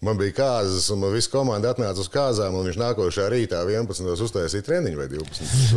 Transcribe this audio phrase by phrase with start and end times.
[0.00, 4.06] Man bija kāzas, un man viss komanda atnāca uz kāzām, un viņš nākošā rītā 11.
[4.24, 5.74] uztaisīja treniņu vai 12.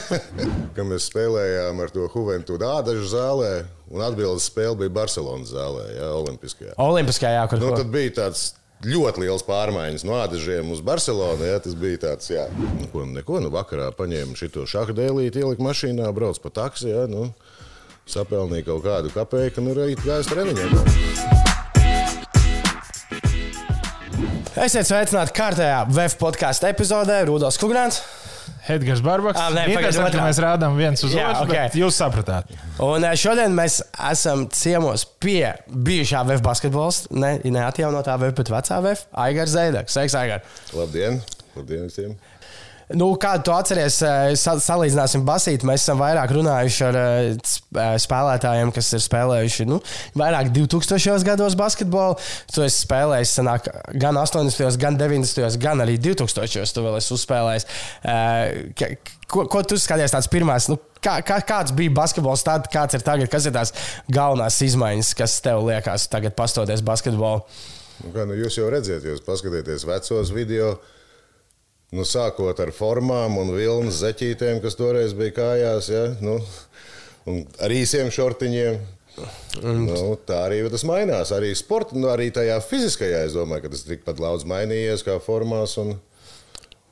[0.76, 3.54] Kad mēs spēlējām ar to Juventudu Ādažu zālē,
[3.88, 6.76] un atbildes spēle bija Barcelonas zālē, jā, Olimpiskajā.
[6.84, 8.44] Olimpiskajā, jā, kur nu, tad bija tāds
[8.84, 11.48] ļoti liels pārmaiņas no Ādažiem uz Barcelonu.
[11.48, 12.44] Jā, tas bija tāds, jā,
[12.76, 17.30] neko, neko nu, vakarā paņēma šo šādu dēlīti, ielika mašīnā, brauc pa taksi, jā, nu,
[18.04, 21.39] sapelnīja kaut kādu kapeiku, nu, rīt gājas treniņiem.
[24.58, 28.00] Esiet sveicināti kārtējā VF podkāstu epizodē Rudolf Kungrāns.
[28.70, 29.38] Edgars Barbaks.
[29.40, 30.24] Ah, nē, pagaid, Interesanti, ka otrā.
[30.26, 31.52] mēs rādām viens uz Jā, otru, ok.
[31.54, 32.50] bet jūs sapratāt.
[32.82, 33.78] Un eh, šodien mēs
[34.10, 39.94] esam ciemos pie bijušā VF basketbolista, ne, neatjaunotā VF, bet vecā VF, Aigars Zēdaks.
[39.96, 40.42] Sveiks, Aigar!
[40.76, 41.20] Labdien!
[41.56, 42.14] Labdien visiem!
[42.98, 47.94] Nu, kā tu atceries, eh, sa- salīdzināsim basīt, mēs esam vairāk runājuši ar eh, eh,
[48.02, 49.78] spēlētājiem, kas ir spēlējuši nu,
[50.18, 51.22] vairāk 2000.
[51.24, 52.18] gados basketbolu.
[52.50, 54.76] Tu esi spēlējis sanāk, gan 80.
[54.76, 55.56] gan 90.
[55.62, 56.74] gan arī 2000.
[56.74, 57.66] Tu vēl esi uzspēlējis.
[59.30, 60.66] Ko, ko tu skaties tāds pirmās?
[60.68, 63.30] Nu, kā, kā, kāds bija basketbols tad, kāds ir tagad?
[63.30, 63.70] Kas ir tās
[64.10, 67.44] galvenās izmaiņas, kas tev liekas tagad pastoties basketbolu?
[68.02, 70.80] Nu, kā, nu, jūs jau redzat, jūs paskatieties vecos video.
[71.90, 76.04] Nu, sākot ar formām un vilnas zeķītēm, kas toreiz bija kājās, ja?
[76.22, 76.36] nu,
[77.26, 78.78] un ar īsiem šortiņiem.
[79.60, 81.32] Nu, tā arī tas mainās.
[81.34, 83.24] Arī sportā, nu, arī tajā fiziskajā.
[83.26, 85.74] Es domāju, ka tas tikpat daudz mainījies kā formās.
[85.82, 85.96] Un,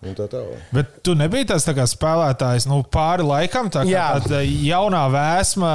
[0.05, 0.67] un tā tālāk.
[0.75, 4.09] Bet tu nebiji tas tā kā spēlētājs nu, pāri laikam, tā kā Jā.
[4.19, 5.73] tāda jaunā vēsma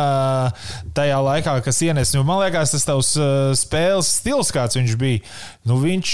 [0.96, 2.14] tajā laikā, kas ienes.
[2.16, 5.24] Nu, man liekas, tas tavs uh, spēles stils, kāds viņš bija.
[5.68, 6.14] Nu, viņš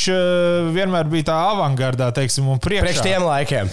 [0.75, 2.87] vienmēr bija tā avangardā, teiksim, un priekšā.
[2.87, 3.69] Priekš tiem laikiem.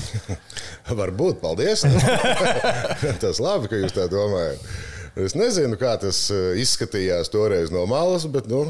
[1.00, 1.86] Varbūt, paldies.
[3.24, 4.62] tas labi, ka jūs tā domājat.
[5.16, 8.66] Es nezinu, kā tas eh, izskatījās toreiz no malas, bet, nu,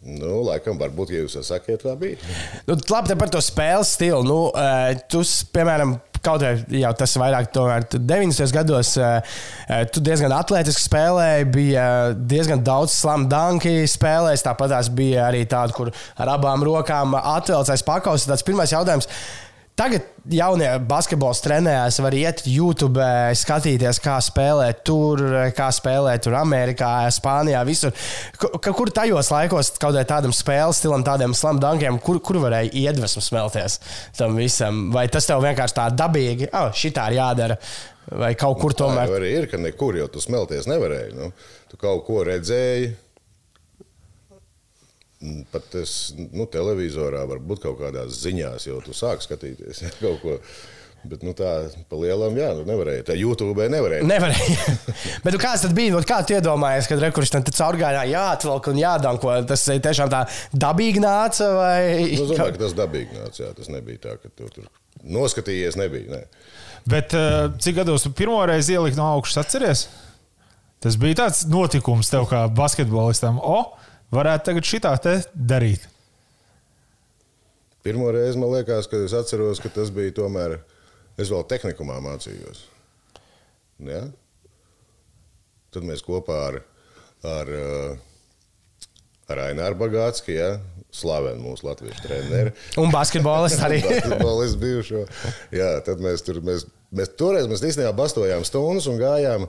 [0.00, 2.20] nu laikam, varbūt, ja jūs to sakiet, tā bija.
[2.68, 4.22] Nu, labi, par to spēles stilu.
[4.24, 5.20] Nu, uh, tu,
[5.54, 8.54] piemēram, kaut arī jau tas vairāk, tomēr tu 90.
[8.56, 9.20] gados, uh,
[9.92, 11.84] tu diezgan atletiski spēlēji, bija
[12.16, 14.46] diezgan daudz slam dunki spēlējis.
[14.48, 18.28] Tāpat tās bija arī tāda, kur ar abām rokām atvelcais pakaus.
[18.28, 19.08] Tas pirmais jautājums.
[19.80, 23.00] Tagad jaunie basketbols trenējās, var iet YouTube,
[23.40, 25.22] skatīties, kā spēlē tur,
[25.56, 27.94] kā spēlē tur Amerikā, Spānijā, visur.
[28.36, 33.78] Kur, kur tajos laikos kaut kādam spēles stilam, tādiem slamdankiem, kur, kur varēja iedvesmu smelties
[34.20, 34.90] tam visam?
[34.92, 37.56] Vai tas tev vienkārši tā dabīgi, oh, šitā ir jādara,
[38.20, 39.08] vai kaut kur Tā tomēr?
[39.08, 41.16] jau arī ir, ka nekur jau tu smelties nevarēji.
[41.16, 41.32] Nu,
[41.72, 42.92] tu kaut ko redzēji.
[45.20, 50.22] Mm, Pat es, nu, televizorā, varbūt kaut kādās ziņās jau tu sāki skatīties ja, kaut
[50.22, 50.36] ko.
[51.00, 51.48] Bet nu, tā
[51.88, 53.06] pa lielam, jā, nu, nevarēja.
[53.08, 54.04] Tā YouTube nevarēja.
[54.04, 54.74] Nevarēja.
[55.24, 55.94] Bet nu, kāds tad bija?
[55.94, 59.32] Nu, Kā tu iedomājies, kad rekurors tam caurgājā jāatvelk un jādanko?
[59.48, 61.78] Tas eh, tiešām tā dabīgi nāca vai?
[62.04, 63.40] Nu, es domāju, ka tas dabīgi nāca.
[63.46, 64.68] Jā, tas nebija tā, ka tu tur
[65.16, 65.80] noskatījies.
[65.80, 66.22] Nebija, ne.
[66.88, 69.86] Bet uh, cik gados tu pirmo reizi ieliki no augšas, atceries?
[70.84, 73.40] Tas bija tāds notikums tev kā basketbolistam.
[73.40, 73.62] O,
[74.14, 75.86] varētu tagad šitā te darīt.
[77.84, 80.58] Pirmo reizi man liekas, ka es atceros, ka tas bija tomēr.
[81.20, 82.64] Es vēl tehnikumā mācījos.
[83.84, 84.04] Ja?
[85.72, 86.58] Tad mēs kopā ar,
[87.28, 88.84] ar, uh,
[89.32, 90.52] ar Aināru Bagātski, ja?
[90.94, 92.52] slavenu mūsu latviešu treneri.
[92.82, 93.80] Un basketbolists arī.
[93.86, 95.04] Basketbolists bijušo.
[95.54, 99.46] Jā, tad mēs tur, mēs, mēs toreiz mēs īstenībā bastojām stundas un gājām,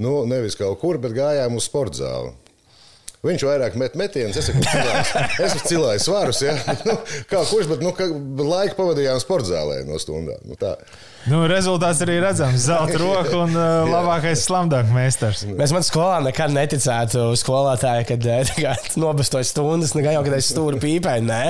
[0.00, 2.32] nu, nevis kaut kur, bet gājām uz sporta zāli.
[3.20, 6.38] Viņš vairāk met metienus, es esmu cilājis, es esmu cilājis svarus.
[6.40, 6.54] Ja?
[6.88, 6.94] Nu,
[7.28, 8.06] kā kurš, bet nu, ka,
[8.40, 10.40] laiku pavadījām sporta zālē no stundām.
[10.48, 10.78] Nu, tā.
[11.28, 12.62] Nu, rezultāts arī redzams.
[12.64, 15.42] Zelta roka un uh, labākais slamdāk meistars.
[15.44, 18.72] Mēs man skolā nekad neticētu skolotāji, kad eh, kā
[19.04, 21.18] nobestoju stundas, nekā jau kad es stūru pīpē.
[21.26, 21.42] Nē,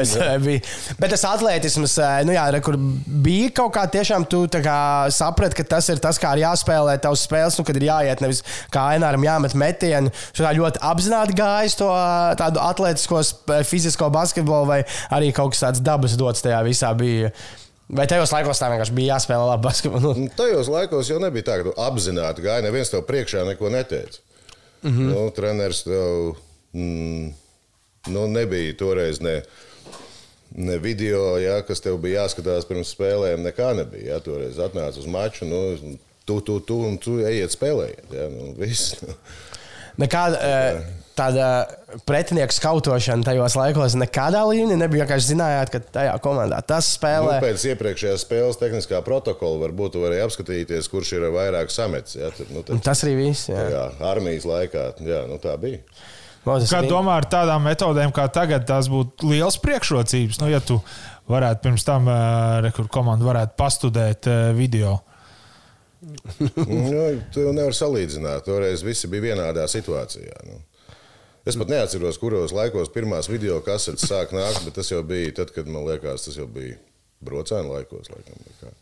[0.00, 0.62] es, eh, biju.
[0.96, 4.78] Bet tas atletisms, eh, nu jā, re, kur bija kaut kā tiešām tu kā
[5.12, 8.40] saprati, ka tas ir tas, kā ir jāspēlē tavs spēles, nu, kad ir jāiet nevis
[8.72, 10.14] kā aināram jāmet metienu.
[10.38, 11.88] Tā ļoti apzināti gājis to
[12.38, 13.22] tādu atletisko,
[13.66, 17.32] fizisko basketbolu vai arī kaut kas tāds dabas dots tajā visā bija.
[17.88, 20.14] Vai tajos laikos tā vienkārši bija jāspēlē labi basketbolu?
[20.14, 24.20] Nu, Nu, Tajos laikos jau nebija tā, ka apzināti gāji, neviens tev priekšā neko neteica.
[24.82, 25.08] Mm -hmm.
[25.12, 26.34] nu, treneris tev
[26.72, 27.32] mm,
[28.06, 29.42] nu, nebija toreiz ne,
[30.50, 33.42] ne video, ja, kas tev bija jāskatās pirms spēlēm.
[33.42, 34.12] Nekā nebija.
[34.12, 38.12] Ja, toreiz atnāca uz maču, nu, tu, tu, tu, un tu ejiet spēlējiet.
[38.12, 38.96] Ja, nu, viss.
[39.98, 40.82] Nekāda eh,
[41.18, 41.46] tāda
[42.08, 45.04] pretinieku skautošana tajos laikos nekādā līmenī nebija.
[45.04, 47.38] Vienkārši zinājāt, ka tajā komandā tas Nu, spēlē.
[47.42, 52.14] pēc iepriekšējās spēles tehniskā protokola varbūt tu varēji apskatīties, kurš ir vairāk samets.
[52.18, 53.48] Ja, tad, nu, tad, Tas arī viss.
[53.50, 53.66] Jā.
[53.74, 55.82] jā, armijas laikā jā, nu, tā bija.
[56.48, 60.38] Tas Kā domā ar tādām metodēm, kā tagad, tās būtu liels priekšrocības?
[60.40, 60.78] Nu, ja tu
[61.28, 62.06] varētu pirms tam,
[62.64, 64.94] re, kur komanda varētu pastudēt uh, video.
[66.38, 67.02] Nu,
[67.34, 68.44] tu nevari salīdzināt.
[68.46, 70.36] Toreiz visi bija vienādā situācijā.
[70.46, 70.60] Nu.
[71.48, 75.52] Es pat neatceros, kuros laikos pirmās video kasetes sāk nākt, bet tas jau bija tad,
[75.54, 76.76] kad man liekas, tas jau bija
[77.24, 78.10] brocēnu laikos.
[78.12, 78.74] Laikam, vai kā.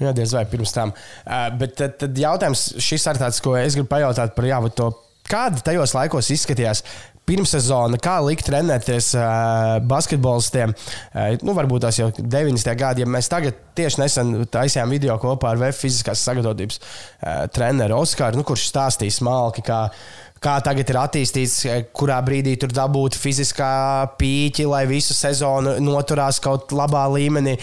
[0.00, 0.92] Jā, diez vai pirms tam.
[1.26, 4.92] Uh, bet tad, tad jautājums šis ir tāds, ko es gribu pajautāt par jā, to,
[5.30, 6.84] kāda tajos laikos izskatījās.
[7.22, 12.72] Pirmssezona, kā likt trenēties uh, basketbolistiem, uh, nu, varbūt tās jau 90.
[12.78, 18.00] gadi, ja mēs tagad tieši nesen taisījām video kopā ar VF fiziskās sagatavotības uh, treneru
[18.02, 19.84] Oskaru, nu, kurš stāstīja smalki, kā,
[20.42, 23.70] kā tagad ir attīstīts, eh, kurā brīdī tur dabūt fiziskā
[24.18, 27.56] pīķi, lai visu sezonu noturās kaut labā līmenī,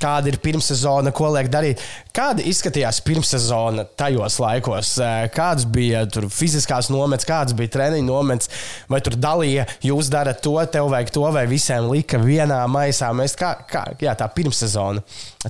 [0.00, 1.82] kāda ir pirmssezona, ko liek darīt.
[2.14, 4.96] Kāda izskatījās pirmssezona tajos laikos?
[4.98, 8.50] Eh, Kādas bija tur fiziskās nomets, kādas bija treniņu nomets,
[8.88, 13.12] vai tur dalīja, jūs darat to, tev vajag to, vai visiem lika vienā maisā?
[13.14, 15.02] Mēs kā, kā jā, tā pirmssezona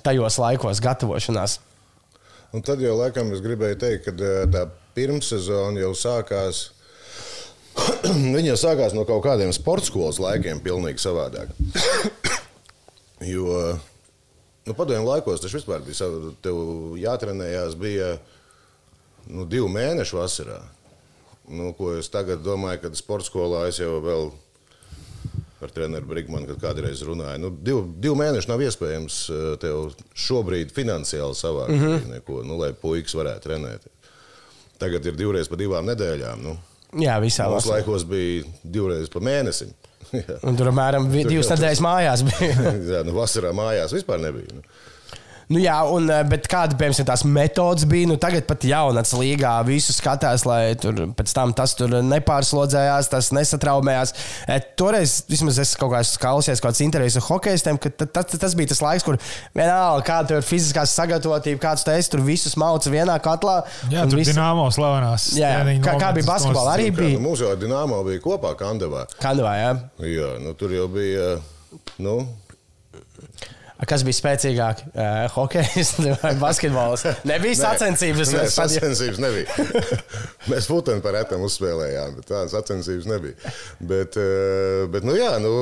[0.03, 1.59] tajos laikos gatavošanās.
[2.53, 4.67] Un tad jau laikam es gribēju teikt, ka eh, tā
[5.01, 6.69] pirmssezona jau sākās.
[8.37, 11.53] Viņa jau sākās no kaut kādiem sporta skolas laikiem, pilnīgi savādāk.
[13.35, 13.55] jo
[14.67, 16.61] nu, padomju laikos tas vispār bija sav- tev
[17.01, 18.13] jātrenējās, bija
[19.31, 20.61] nu, divi mēneši vasarā.
[21.51, 24.31] Nu, ko es tagad domāju, kad sporta skolā es jau vēl
[25.61, 27.41] ar treneru Brigmanu, kad kādreiz runāju.
[27.43, 32.07] Nu, divu, divu mēnešu nav iespējams eh, tev šobrīd finansiāli savākt mm -hmm.
[32.15, 33.91] neko, nu, lai puikas varētu trenēt.
[34.81, 36.43] Tagad ir divreiz pa divām nedēļām.
[36.47, 36.57] Nu.
[36.99, 37.79] Jā, visā Mūsu vasarā.
[37.79, 39.71] laikos bija divreiz pa mēnesim.
[40.11, 42.73] Tur apmēram divas nedēļas mājās bija.
[42.97, 44.57] Jā, nu, vasarā mājās vispār nebija.
[44.57, 44.65] Nu.
[45.51, 48.07] Nu, jā, un, eh, bet kāda piemēram, tās metodas bija?
[48.07, 53.31] Nu, tagad pat jaunatnes līgā visu skatās, lai tur pēc tam tas tur nepārslodzējās, tas
[53.35, 54.13] nesatraumējās.
[54.47, 58.39] Eh, Toreiz, vismaz es kaut kā esmu klausījies, kāds intervijas ar hokeistiem, ka ta- tas,
[58.39, 59.19] tas bija tas laiks, kur
[59.57, 63.65] vienalga, kāda ir fiziskās sagatavotība, kāds tu esi, tur visus mauc vienā katlā.
[63.91, 65.33] Jā, un tur visi- bija dīnāmo slavenās.
[65.35, 66.77] Jā, kā- kā bija basketbolā?
[66.79, 67.19] Arī bija.
[67.21, 69.07] Nu, ar Dienāmo bija kopā Kandavā.
[69.21, 69.81] Kandavā, jā.
[70.07, 71.41] Jā, nu, tur jau bija.
[71.99, 72.29] Nu,
[73.89, 74.83] Kas bija spēcīgāk?
[74.93, 77.07] Uh, hokejs vai basketbols?
[77.29, 78.33] Nebija sacensības.
[78.37, 79.69] Nē, sacensības nebija.
[80.51, 83.55] Mēs futbolu par retam uzspēlējām, bet tādas sacensības nebija.
[83.81, 85.53] Bet, eh, bet nu, jā, nu,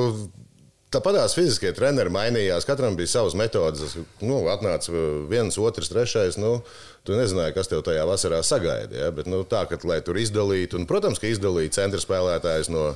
[0.93, 2.67] tāpatās fiziskie treneri mainījās.
[2.67, 3.95] Katram bija savas metodes.
[4.21, 4.93] Nu, atnāca
[5.29, 6.39] viens, otrs, trešais.
[6.41, 6.59] Nu,
[7.07, 9.05] tu nezināji, kas tev tajā vasarā sagaida.
[9.05, 9.13] Ja?
[9.15, 12.91] Bet, nu, tā, ka, lai tur izdalītu, un, protams, ka izdalīja centra spēlētājs no.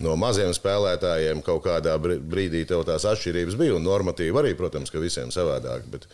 [0.00, 4.88] No maziem spēlētājiem kaut kādā br- brīdī tev tās atšķirības bija, un normatīvi arī, protams,
[4.88, 5.84] ka visiem savādāk.
[5.92, 6.06] Bet,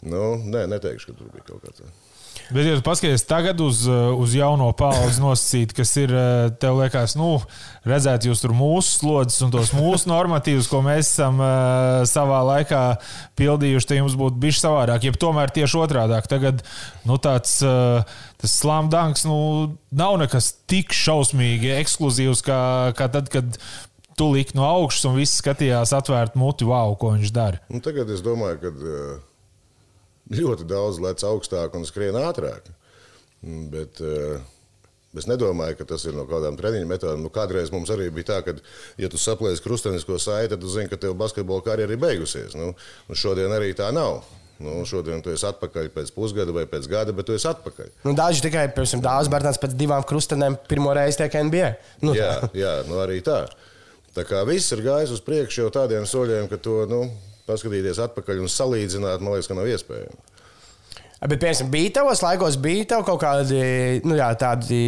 [0.00, 1.84] nu, nē, neteikšu, ka tur bija kaut kāds.
[2.52, 6.80] Bet, ja tu paskaties tagad uz, uh, uz jauno paudzi nosacīt, kas ir, uh, tev
[6.82, 7.30] liekas, nu,
[7.88, 12.82] redzēt jūs tur mūsu slodzes un tos mūsu normatīvus, ko mēs esam uh, savā laikā
[13.40, 15.08] pildījuši, tad jums būtu bijis savādāk.
[15.08, 16.28] Jeb tomēr tieši otrādāk.
[16.30, 16.60] Tagad,
[17.08, 18.04] nu, tāds, uh,
[18.42, 19.38] tas slamdanks, nu,
[19.88, 22.60] nav nekas tik šausmīgi ekskluzīvs, kā,
[22.98, 23.56] kā tad, kad
[24.18, 27.64] tu liki no augšas un viss skatījās atvērt muti, wow, ko viņš dara.
[27.72, 29.20] Nu, tagad es domāju, ka uh,
[30.30, 32.68] ļoti daudz lec augstāk un skrien ātrāk.
[33.42, 34.42] Bet uh,
[35.18, 37.24] es nedomāju, ka tas ir no kādām treniņu metodēm.
[37.24, 38.54] Nu, kādreiz mums arī bija tā, ka,
[39.00, 42.54] ja tu saplēsi krustenisko saiti, tad tu zini, ka tev basketbola karjera ir beigusies.
[42.58, 42.70] Nu,
[43.08, 44.22] nu, šodien arī tā nav.
[44.62, 47.88] Nu, šodien tu esi atpakaļ pēc pusgada vai pēc gada, bet tu esi atpakaļ.
[48.06, 51.72] Nu, daži tikai, Dārzs Bērtāns pēc divām krustenēm pirmo reizi tiek NBA.
[52.06, 53.42] Nu, Jā, jā nu arī tā.
[54.14, 57.00] Tā kā viss ir gājis uz priekšu jau tādiem soļiem, ka to nu,
[57.52, 60.28] paskatīties atpakaļ un salīdzināt, man liekas, ka nav iespējams.
[61.22, 63.60] Bet, piemēram, bija tavos laikos, bija tev kaut kādi
[64.02, 64.78] nu, jā, tādi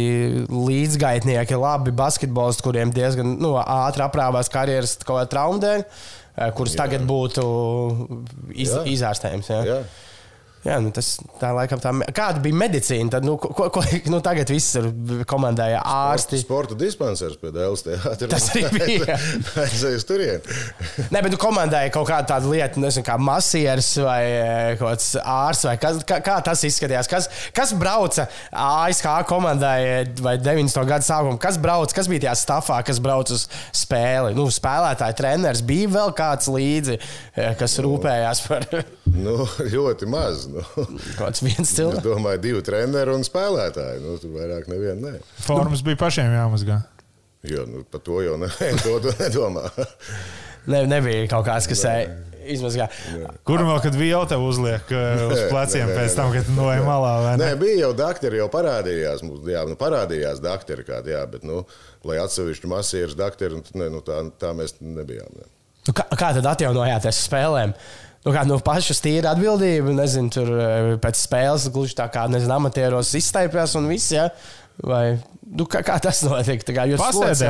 [0.51, 6.75] līdzgaitnieki, labi basketbolisti, kuriem diezgan nu, ātri aprāvās karjeras kaut kāda trauma dēļ, eh, kuras
[6.75, 6.81] Jā.
[6.83, 7.45] tagad būtu
[8.51, 8.83] iz, Jā.
[8.97, 9.51] izārstējums.
[9.53, 9.61] Jā.
[9.69, 9.79] Jā.
[10.65, 11.91] Jā, nu tas tā laikam tā.
[12.15, 13.11] Kāda bija medicīna?
[13.13, 14.87] Tad, nu, ko, ko, nu, tagad viss ir
[15.29, 16.39] komandēja ārsti.
[16.41, 18.29] Sporta dispansers pie Dēls teātra.
[18.33, 19.17] Tas arī bija.
[19.61, 20.57] Aizēju uz turieni.
[21.13, 24.19] Nē, bet nu, komandēja kaut kāda tāda lieta, nezinu, kā masieris vai
[24.79, 25.69] kaut kāds ārsts.
[25.69, 27.11] Vai kas, kā, kā tas izskatījās?
[27.13, 29.77] Kas, kas brauca ASK komandai
[30.17, 30.81] vai 90.
[30.89, 31.37] gada sākumā?
[31.45, 34.33] Kas brauc, kas bija tajā stāvā, kas brauc uz spēli?
[34.33, 36.97] Nu, spēlētāji, treneris bija vēl kāds līdzi,
[37.37, 38.71] eh, kas rūpējās par
[39.15, 39.35] Nu,
[39.75, 40.45] ļoti maz.
[40.51, 40.63] Nu.
[41.19, 42.03] kāds viens Es cilvēks.
[42.05, 44.03] domāju, divi treneri un spēlētāji.
[44.03, 45.15] Nu, tur vairāk neviena.
[45.15, 45.23] Ne.
[45.45, 46.81] Formas bija pašiem jāmazgā.
[47.45, 48.49] Jo nu, par to jau ne,
[48.85, 49.67] to tu nedomā.
[50.65, 51.83] Ne, nebija kaut kāds, kas
[52.45, 52.87] izmazgā.
[53.45, 57.11] Kur vēl, kad viela tev uzliek uh, uz pleciem nē, pēc tam, kad noej malā?
[57.23, 57.59] vai Nē, ne?
[57.61, 59.23] bija jau doktori, jau parādījās.
[59.25, 61.63] mums, Jā, nu, parādījās doktori kādi, jā, bet, nu,
[62.05, 65.29] lai atsevišķi masīvs doktori, nu, nu, tā, tā mēs nebijām.
[65.37, 65.49] Ne.
[65.85, 67.73] Nu, kā, kā tad atjaunojāties spēlēm?
[68.25, 72.55] Nu, kā no pašas tīra atbildība, nezinu, tur eh, pēc spēles gluži tā kā, nezinu,
[72.57, 74.31] amatieros izstaipjās un viss, ja?
[74.81, 76.65] Vai, nu, kā, kā tas notiek?
[76.65, 76.99] Tā kā jūs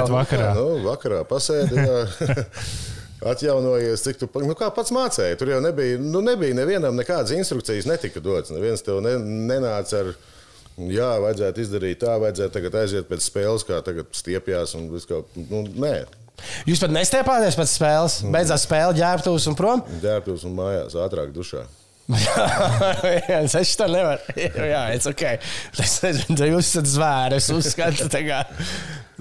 [0.04, 0.50] jau- vakarā.
[0.52, 1.96] Jā, nu, vakarā pasēdījā.
[3.32, 5.38] Atjaunojies, cik tu nu, kā pats mācēji.
[5.40, 8.52] Tur jau nebija, nu, nebija nevienam nekādas instrukcijas, netika dots.
[8.54, 9.16] Neviens tev ne,
[9.50, 10.12] nenāca ar,
[10.92, 15.32] jā, vajadzētu izdarīt tā, vajadzētu tagad aiziet pēc spēles, kā tagad stiepjas un viss kaut
[15.32, 15.48] kā.
[15.50, 15.96] Nu, nē,
[16.68, 19.84] Jūs pat nestiepāties pēc spēles, beidzās spēle, ģērbtos un prom.
[20.04, 21.66] ģērbtos un mājās ātrāk dušā.
[22.06, 24.36] Jā, es tā nevaru.
[24.38, 25.24] Jā, it's ok.
[25.82, 27.40] Es nezinu, tā jūs esat zvēri.
[27.40, 28.44] Es uzskatu, tā kā.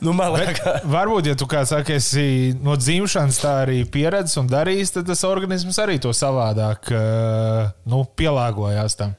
[0.04, 2.26] Nu, liekas, varbūt, ja tu kā saki, esi
[2.60, 8.02] no dzimšanas tā arī pieredzējis un darījis, tad tas organisms arī to savādāk uh, nu,
[8.18, 9.14] pielāgojās tam.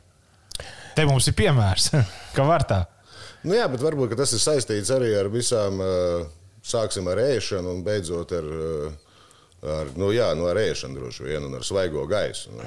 [0.96, 1.90] Te mums ir piemērs,
[2.36, 2.84] ka var tā.
[3.46, 6.22] Nu, jā, bet varbūt ka tas ir saistīts arī ar visām, ā,
[6.66, 8.72] sāksim ar ēšanu un beidzot ar, ā,
[9.80, 12.54] ar, nu, jā, nu, ar ēšanu droši vien un ar svaigo gaisu.
[12.56, 12.66] Nu,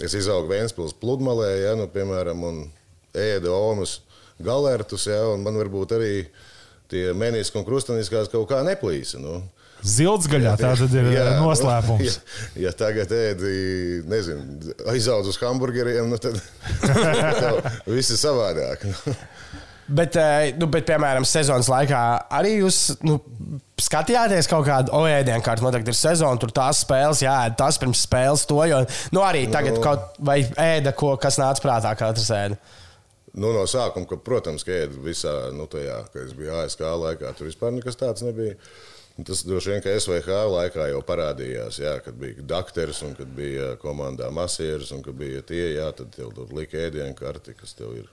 [0.00, 2.62] es izaugu Vēnspils pludmalē, ja, nu, piemēram, un
[3.16, 3.98] ēdu omas
[4.40, 6.14] galertus, ja, un man varbūt arī
[6.90, 9.20] tie meniski un krustaniskās kaut kā neplīsa.
[9.22, 9.40] Nu.
[9.86, 12.18] Zildzgaļā tā tad ir Jā, jā, nu, noslēpums.
[12.18, 13.52] Ja, ja tagad ēdi,
[14.10, 16.36] nezinu, aizaudz uz hamburgeriem, nu tad
[17.40, 18.84] tev viss ir savādāk.
[19.90, 22.00] Bet, eh, nu, bet, piemēram, sezonas laikā
[22.38, 23.18] arī jūs nu,
[23.80, 25.64] skatījāties kaut kādu oēdienu kārtu.
[25.64, 28.60] Man tagad ir sezona, tur tās spēles, jā, tas pirms spēles to.
[28.70, 28.82] Jo,
[29.14, 29.82] nu, arī tagad Nu.
[29.84, 32.60] kaut vai ēda, ko, kas nāca prātā, katrs ēda.
[33.30, 37.34] Nu, no sākuma, ka, protams, ka ēdu visā, nu, tajā, kad es biju ASK laikā,
[37.38, 38.56] tur vispār nekas tāds nebija.
[39.26, 43.74] Tas droši vien, ka SVH laikā jau parādījās, jā, kad bija dakteris un kad bija
[43.82, 47.92] komandā masieris un kad bija tie, jā, tad tev tur lika ēdienu karti, kas tev
[48.00, 48.08] ir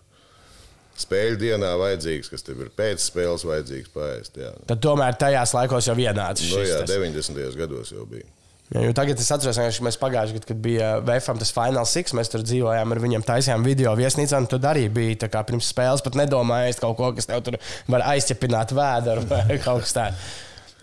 [0.97, 4.39] spēļu dienā vajadzīgs, kas tev ir pēc spēles vajadzīgs paēst.
[4.41, 4.53] Jā.
[4.69, 6.71] Tad tomēr tajās laikos jau ienāca Nu, šis.
[6.73, 6.95] jā, tas.
[6.97, 7.55] 90.
[7.59, 8.25] gados jau bija.
[8.67, 12.11] Jā, jo tagad es atceros, ka mēs pagājušajā gadā, kad bija VFM tas Final Six,
[12.17, 14.41] mēs tur dzīvojām ar viņiem, taisījām video viesnīcā.
[14.51, 17.55] Tur arī bija tā kā pirms spēles, pat nedomājot kaut ko, kas tev tur
[17.87, 20.27] var aizķepināt vēdru vai kaut kas tāds.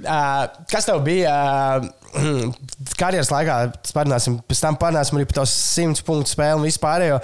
[0.00, 1.30] Uh, kas tev bija
[1.76, 1.85] uh,
[3.00, 3.59] karjeras laikā?
[3.94, 7.21] Parunāsim, pēc tam parunāsim arī par to simts punktu spēli un vispārējo.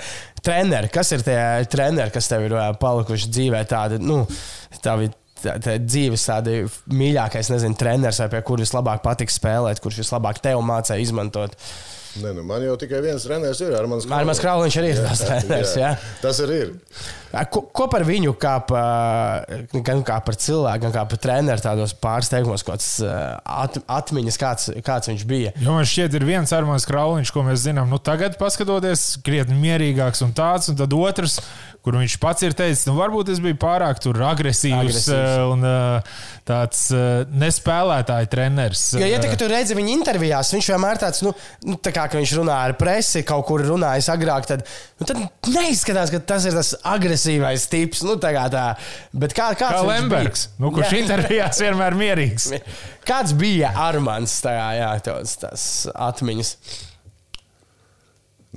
[0.46, 1.38] Treneri, kas ir tie
[1.70, 3.62] treneri, kas tev ir uh, palikuši dzīvē?
[3.68, 4.22] Tādi, nu,
[4.84, 5.10] tavi,
[5.42, 6.58] tā, tā dzīves tādi
[6.92, 11.56] mīļākais, nezinu, treneris, vai pie kura vislabāk patīk spēlēt, kurš vislabāk tev mācīja izmantot.
[12.18, 13.70] Ne, nu, man jau tikai viens treneris ir.
[13.78, 15.74] Armāns Armāns Krauliņš arī ir tas treneris.
[15.78, 15.92] Jā.
[16.22, 16.72] Tas arī ir.
[17.54, 19.44] Ko, ko par viņu, kā par,
[19.86, 25.12] gan kā par cilvēku, gan kā par treneru, tādos pārsteigumos, kāds at, atmiņas, kāds, kāds
[25.12, 25.52] viņš bija?
[25.62, 30.24] Jo man šķiet, ir viens armāns krauliņš, ko mēs zinām, nu tagad, paskatoties, krietni mierīgāks
[30.26, 31.38] un tāds, un tad otrs,
[31.86, 35.14] kur viņš pats ir teicis, nu varbūt es biju pārāk tur agresīvs, Agresīvs.
[35.14, 35.54] agresīvs.
[35.54, 36.18] un uh,
[36.50, 38.82] tāds uh, nespēlētāja treneris.
[38.98, 41.32] Jo, ja tā, tu redzi viņa intervijās, viņš vienmēr tāds, nu,
[41.70, 44.66] nu tā kā ka viņš runā ar presi, kaut kur runājis agrāk, tad,
[45.00, 45.22] nu, tad
[45.54, 48.04] neizskatās, ka tas ir tas agresīvais tips.
[48.06, 48.66] Nu, tā kā tā.
[49.14, 50.64] Bet kā, kāds Kā Lembergs, bija?
[50.64, 51.00] nu, kurš Jā.
[51.04, 52.50] intervijās vienmēr mierīgs.
[53.10, 55.64] Kāds bija Armāns tajā, jā, tās, tās
[55.94, 56.54] atmiņas?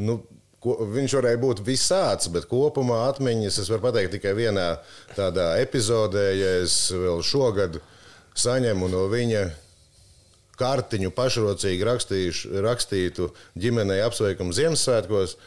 [0.03, 0.17] Nu,
[0.63, 4.69] ko, viņš varēja būt visāds, bet kopumā atmiņas es varu pateikt tikai vienā
[5.17, 7.81] tādā epizodē, ja es vēl šogad
[8.39, 9.43] saņemu no viņa
[10.59, 15.37] kartiņu pašrocīgi rakstīšu, rakstītu ģimenei apsveikumu Ziemassvētkos.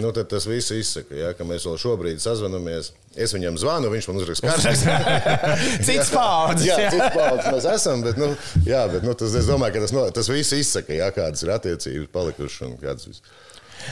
[0.00, 2.94] Nu, tad tas viss izsaka, ja, ka mēs vēl šobrīd sazvanāmies.
[3.12, 4.94] Es viņam zvanu, viņš man uzraksta kartiņu.
[5.86, 6.64] Cits paudzes.
[6.64, 6.92] Jā, jā.
[6.94, 8.30] cits paudzes mēs esam, bet, nu,
[8.64, 11.52] jā, bet nu, tas, es domāju, ka tas, no, tas viss izsaka, jā, kādas ir
[11.52, 13.34] attiecības palikušas un kādas viss.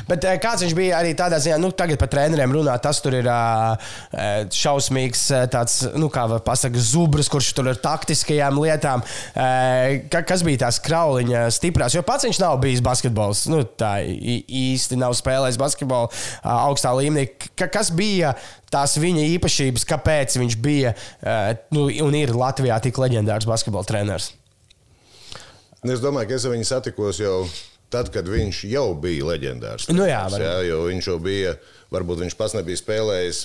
[0.09, 3.15] Bet eh, kāds viņš bija arī tādā ziņā, nu, tagad par treneriem runā, tas tur
[3.19, 3.77] ir ā,
[4.13, 9.05] eh, šausmīgs, eh, tāds, nu, kā var pasakāt, zubrs, kurš tur ir taktiskajām lietām.
[9.35, 11.95] Eh, ka- Kas bija tās krauliņa stiprās?
[11.97, 13.47] Jo pats viņš nav bijis basketbols.
[13.51, 16.11] Nu, tā īsti nav spēlējis basketbolu
[16.45, 17.29] augstā līmenī.
[17.57, 18.35] Ka- Kas bija
[18.71, 24.33] tās viņa īpašības, kāpēc viņš bija eh, nu, un ir Latvijā tik leģendārs basketbola treneris?
[25.83, 27.37] Nu, Es domāju, ka es ar viņu satikos jau
[27.93, 29.89] tad, kad viņš jau bija leģendārs.
[29.93, 30.47] Nu jā, varbūt.
[30.47, 31.55] jā, jo viņš jau bija,
[31.93, 33.45] varbūt viņš pats nebija spēlējis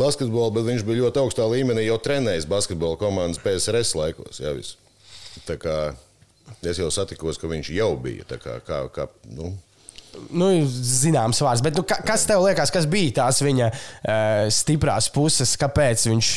[0.00, 4.42] basketbolu, bet viņš bija ļoti augstā līmenī jau trenējis basketbola komandas PSRS laikos.
[4.42, 4.78] Jā, visu.
[5.46, 5.78] tā kā
[6.66, 8.26] es jau satikos, ka viņš jau bija.
[8.30, 9.54] Kā, kā, kā, nu,
[10.34, 11.64] nu, zināms vārds.
[11.64, 16.32] Bet, nu, ka, kas tev liekas, kas bija tās viņa uh, stiprās puses, kāpēc viņš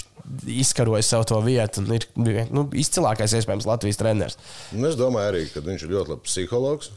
[0.47, 2.05] izkaroja savu to vietu un ir
[2.53, 4.37] nu, izcilākais iespējams Latvijas treneris.
[4.75, 6.93] Un es domāju arī, ka viņš ir ļoti labs psihologs.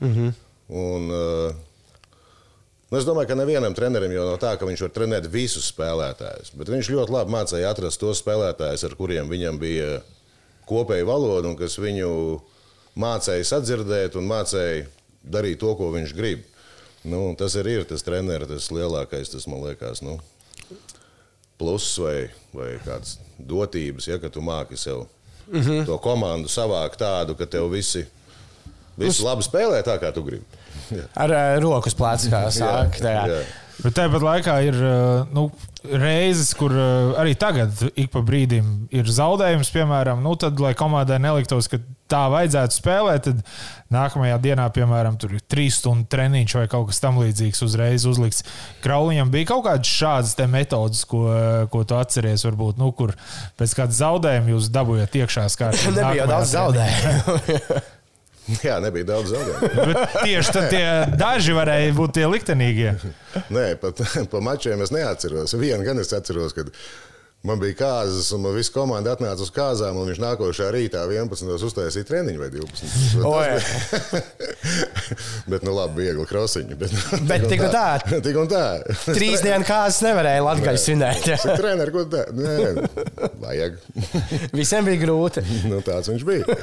[0.00, 0.32] Mm -hmm.
[0.68, 1.54] un, uh,
[2.90, 6.50] Nu, es domāju, ka nevienam trenerim jau nav tā, ka viņš var trenēt visus spēlētājus.
[6.58, 10.00] Bet viņš ļoti labi mācīja atrast tos spēlētājus, ar kuriem viņam bija
[10.66, 12.10] kopēja valoda un kas viņu
[12.98, 14.88] mācīja sadzirdēt un mācīja
[15.22, 16.42] darīt to, ko viņš grib.
[17.06, 20.02] Nu, tas arī ir tas treneris, tas lielākais, tas man liekas.
[20.02, 20.18] Nu,
[21.60, 25.06] Pluss vai, vai kādas dotības, ja tu māki sev
[25.46, 25.86] mm -hmm.
[25.86, 28.06] to komandu savākt tādu, ka tev visi,
[29.00, 30.44] visi labi spēlē tā, kā tu gribi.
[31.22, 33.02] Ar uh, rokas plācu, kā saka.
[33.02, 33.42] Jā, jā.
[33.80, 34.76] Bet tāpat laikā ir
[35.32, 35.46] nu,
[35.88, 36.74] reizes, kur
[37.16, 41.80] arī tagad ik pa brīdim ir zaudējums, piemēram, nu, tad, lai komandai neliktos, ka
[42.10, 43.40] tā vajadzētu spēlēt, tad
[43.94, 48.44] nākamajā dienā, piemēram, tur ir trīs stundu treniņš vai kaut kas tamlīdzīgs uzreiz uzlikts.
[48.84, 51.24] Krauliņam bija kaut kādas šādas metodas, ko,
[51.72, 53.14] ko tu atceries, varbūt, nu, kur
[53.60, 55.94] pēc kāda zaudējuma jūs dabūjāt iekšā skārtā.
[55.96, 57.80] Nebija jau daudz zaudējumu.
[58.66, 59.92] Jā, nebija daudz zaudējumu.
[60.26, 60.86] tieši tie
[61.18, 62.94] daži varēja būt tie liktenīgie.
[63.52, 65.54] Nē, pat pa mačiem es neatceros.
[65.60, 66.72] Vienu gan es atceros, kad
[67.40, 71.48] Man bija kārtas, un man viss komanda atnāca uz kāzām, un viņš nākošā rītā 11.
[71.64, 73.14] uztaisīja treniņu vai 12.
[75.50, 76.76] bet, nu, labi, viegli krosiņi.
[76.76, 76.92] Bet,
[77.30, 77.86] bet tik un tā.
[78.26, 78.64] Tik un tā.
[79.06, 81.30] Trīs dienas kārtas nevarēja Latvijas svinēt.
[81.62, 82.26] Treneris, ko tā?
[82.36, 82.84] Nē,
[83.40, 83.80] vajag.
[84.52, 85.44] Visiem bija grūti.
[85.70, 86.58] nu, tāds viņš bija.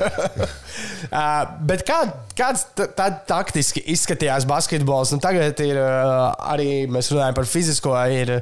[1.10, 2.04] uh, bet kā,
[2.38, 5.16] kāds tad taktiski izskatījās basketbols?
[5.18, 8.38] Nu, tagad ir uh, arī, mēs runājam par fizisko, ir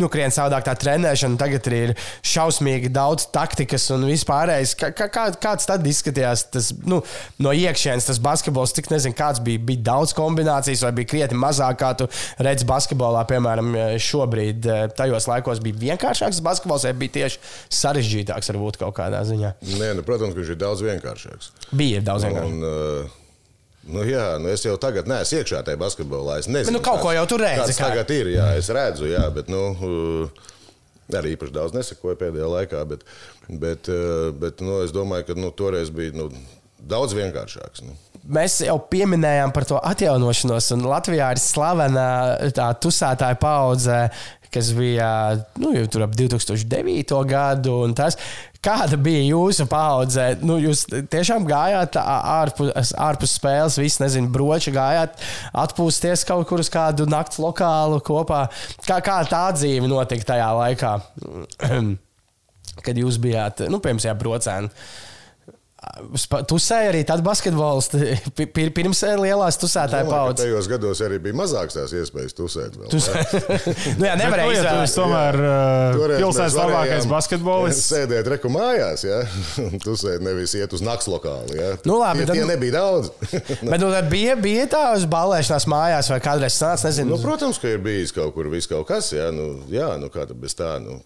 [0.00, 4.74] nu, krietni savādāk tā trenēšana un tagad ir šausmīgi daudz taktikas un vispārējais.
[4.78, 7.00] Kā, kā, kāds tad izskatījās tas, nu,
[7.42, 8.74] no iekšienes tas basketbols?
[8.76, 12.08] Cik nezinu, kāds bija, bija daudz kombinācijas vai bija krietni mazāk, kā tu
[12.42, 14.70] redzi basketbolā, piemēram, šobrīd.
[14.70, 17.42] Eh, tajos laikos bija vienkāršāks basketbols vai bija tieši
[17.82, 19.56] sarežģītāks varbūt kaut kādā ziņā?
[19.74, 21.52] Nē, nu, protams, viņš ir daudz vienkāršāks.
[21.74, 22.56] Bija daudz vienkāršāks.
[22.56, 23.20] Un, uh...
[23.84, 26.38] Nu, jā, nu es jau tagad neesmu iekšā tajā basketbolā.
[26.40, 27.66] Es nezinu, bet, nu, kaut ko jau tur redzu.
[27.68, 30.46] Tas tagad ir, jā, es redzu, jā, bet, nu, uh,
[31.12, 33.04] Arī īpaši daudz nesakoju pēdējā laikā, bet,
[33.48, 36.30] bet, eh, bet nu, es domāju, ka nu, toreiz bija nu,
[36.80, 37.84] daudz vienkāršāks.
[37.84, 37.96] Nu.
[38.24, 42.06] Mēs jau pieminējām par to atjaunošanos, un Latvijā ir slavena
[42.56, 43.98] tā tusētāja paudze,
[44.54, 45.10] kas bija
[45.60, 47.20] nu, ap 2009.
[47.28, 47.76] gadu.
[47.98, 48.16] Tas,
[48.64, 50.24] Kāda bija jūsu paudze?
[50.44, 55.20] Nu, jūs tiešām gājāt ārpus, ārpus spēles, visi, nezinu, broči gājāt,
[55.64, 58.46] atpūsties kaut kur uz kādu nakts lokālu kopā.
[58.86, 60.94] Kā, kā tā dzīve notika tajā laikā,
[62.86, 64.72] kad jūs bijāt, nu, piemēram, brocēni?
[66.48, 67.90] Tusēja arī tad basketbols,
[68.54, 70.44] pirms lielās tusētāja paudzes.
[70.44, 72.78] Tajos gados arī bija mazāks tās iespējas tusēt.
[72.78, 73.22] Vēl, Tusē.
[73.98, 74.94] nu, jā, nevarēja izvēlēties.
[74.96, 77.88] Tomēr uh, pilsētas labākais basketbolists.
[77.94, 79.20] Sēdēt reku mājās, ja?
[79.84, 81.58] tusēt nevis iet uz nakts lokāli.
[81.60, 81.72] Ja?
[81.86, 83.12] Nu, labi, tie, tad, tie nebija daudz.
[83.72, 87.14] bet nu, tad bija, bija tā uz balēšanās mājās vai kādreiz sanāca, nezinu.
[87.14, 89.30] Nu, protams, ka ir bijis kaut kur viss kaut kas, ja?
[89.34, 90.76] nu, jā, nu kā tad bez tā.
[90.82, 91.00] Nu,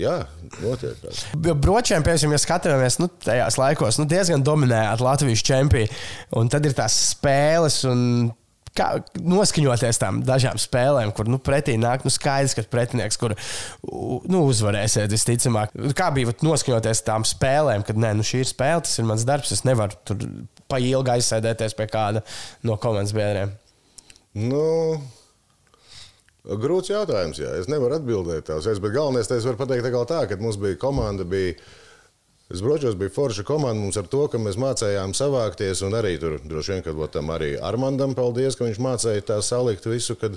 [0.00, 0.22] Jā,
[0.62, 1.00] notiek.
[1.36, 5.90] Bročiem, piemēram, ja skatāmies nu, tajās laikos, nu, diezgan dominējāt Latvijas čempioni.
[6.40, 7.82] Un tad ir tās spēles.
[7.90, 8.06] Un...
[8.72, 8.86] Kā
[9.20, 13.34] noskaņoties tam dažām spēlēm, kur nu, pretī nāk, nu, skaidrs, ka pretinieks, kur
[13.84, 15.74] nu, uzvarēsiet, visticamāk.
[15.92, 19.52] Kā bija noskaņoties tām spēlēm, kad nē, nu, šī ir spēle, tas ir mans darbs,
[19.52, 20.24] es nevaru tur
[20.72, 22.24] pa ilgi aizsēdēties pie kāda
[22.64, 23.52] no komandas biedriem.
[24.40, 24.64] Nu,
[26.42, 27.52] Grūts jautājums, jā.
[27.60, 28.66] Es nevaru atbildēt tās.
[28.66, 31.54] Bet galvenais, es varu pateikt tā, ka mums bija komanda, bija,
[32.50, 36.40] es bročos, bija forša komanda mums ar to, ka mēs mācījām savākties un arī tur
[36.42, 40.34] droši vien, kad tam arī Armandam paldies, ka viņš mācīja tā salikt visu, kad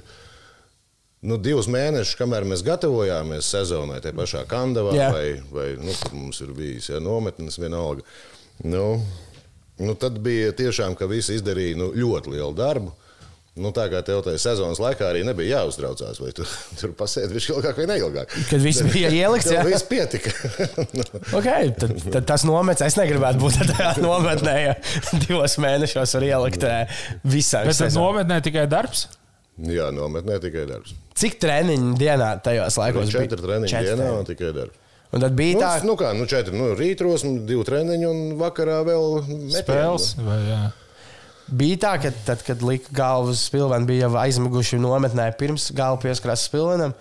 [1.26, 5.08] nu, divus mēnešus, kamēr mēs gatavojāmies sezonai, te pašā Kandavā jā.
[5.10, 8.06] vai, vai nu, kur mums ir bijis ja, nometnes vienalga.
[8.62, 9.02] Nu,
[9.82, 12.94] nu, tad bija tiešām, ka visi izdarīja nu, ļoti lielu darbu.
[13.56, 16.44] Nu, tā kā tev tajā sezonas laikā arī nebija jāuztraucās, vai tu
[16.80, 18.34] tur pasēdi viņš ilgāk vai neilgāk.
[18.50, 20.34] Kad viss bija ielikts, jā, viss pietika.
[21.40, 24.76] okay, tad, tad tas nomets, es negribētu būt tajā nometnē, ja
[25.24, 27.64] divos mēnešos var ielikt eh, visā.
[27.70, 29.08] Bet tas nometnē tikai darbs?
[29.56, 30.92] Jā, nometnē tikai darbs.
[31.16, 33.24] Cik treniņu dienā tajos laikos bija?
[33.24, 34.82] Četri treniņu četri dienā un tikai darbs.
[35.16, 38.82] Un tad bija nu, tā, nu, kā, nu, četri, nu, rītros, divi treniņi un vakarā
[38.84, 39.22] vēl
[39.62, 40.18] spēles.
[40.20, 40.66] Vai, jā.
[41.48, 46.00] Bija tā, ka tad, kad lika galvu uz spilvenu, bija jau aizmiguši nometnē pirms galva
[46.02, 46.96] pieskarās spilvenam.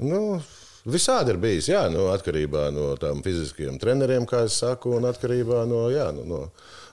[0.00, 0.40] Nu,
[0.84, 5.64] visādi ir bijis, jā, nu, atkarībā no tām fiziskajiem treneriem, kā es saku, un atkarībā
[5.70, 6.40] no, jā, no, no,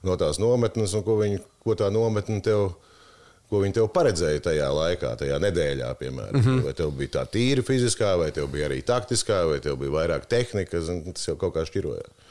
[0.07, 2.69] no tās nometnes, un ko, viņi, ko tā nometne tev
[3.47, 6.35] ko viņi tev paredzēja tajā laikā, tajā nedēļā, piemēram.
[6.35, 6.63] Mm -hmm.
[6.65, 10.27] Vai tev bija tā tīra fiziskā, vai tev bija arī taktiskā, vai tev bija vairāk
[10.27, 12.26] tehnika, zin, tas jau kaut kā šķirojās.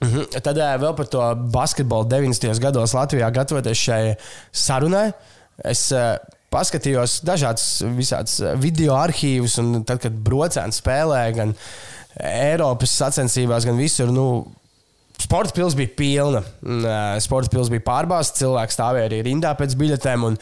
[0.00, 0.40] Mm -hmm.
[0.40, 2.58] Tad uh, vēl par to basketbolu 90.
[2.58, 4.14] gados Latvijā gatavoties šai
[4.52, 5.12] sarunai.
[5.64, 6.16] Es uh,
[6.50, 11.54] paskatījos dažādas visādas video arhīvus, un tad, kad brocēns spēlēja gan
[12.18, 14.46] Eiropas sacensībās, gan visur, nu,
[15.18, 16.42] Sporta pils bija pilna.
[17.20, 20.26] Sporta pils bija pārbāzta, cilvēki stāvēja arī rindā pēc biļetēm.
[20.28, 20.36] Un,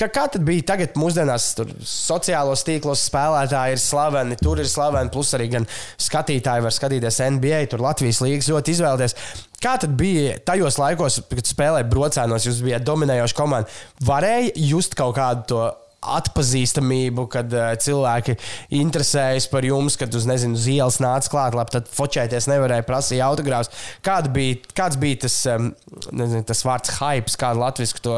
[0.00, 5.12] Kā, kā tad bija tagad, mūsdienās, tur sociālos tīklos spēlētāji ir slaveni, tur ir slaveni,
[5.12, 5.66] plus arī gan
[6.00, 9.16] skatītāji var skatīties NBA, tur Latvijas līnijas ļoti izvēlēties.
[9.60, 13.68] Kā tad bija tajos laikos, kad spēlēja brocēnos, jūs bijat dominējoša komanda?
[14.08, 15.60] Varēja just kaut kādu to
[16.00, 18.38] atpazīstamību, kad uh, cilvēki
[18.78, 23.28] interesējas par jums, kad uz, nezinu, uz ielas nāca klāt, labi, tad fočēties nevarēja, prasīja
[23.28, 23.84] autogrāfus.
[24.06, 25.70] Kāda bija, kāds bija tas, um,
[26.08, 28.16] nezinu, tas vārds hype, kāda latviešu to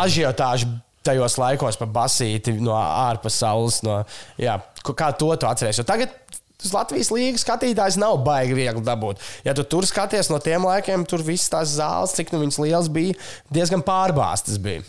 [0.00, 0.72] ažiotāžu?
[1.04, 3.82] Tajos laikos pa basīti no ārpasaules.
[3.86, 4.02] No,
[4.40, 5.80] jā, kā to tu atceries?
[5.80, 6.20] Jo tagad
[6.64, 9.20] Tas Latvijas līnijas skatītājs nav baigi viegli dabūt.
[9.44, 12.88] Ja tu tur skaties no tiem laikiem, tur viss tās zāles, cik nu viņas liels
[12.94, 13.18] bija,
[13.52, 14.80] diezgan pārbāztas bija.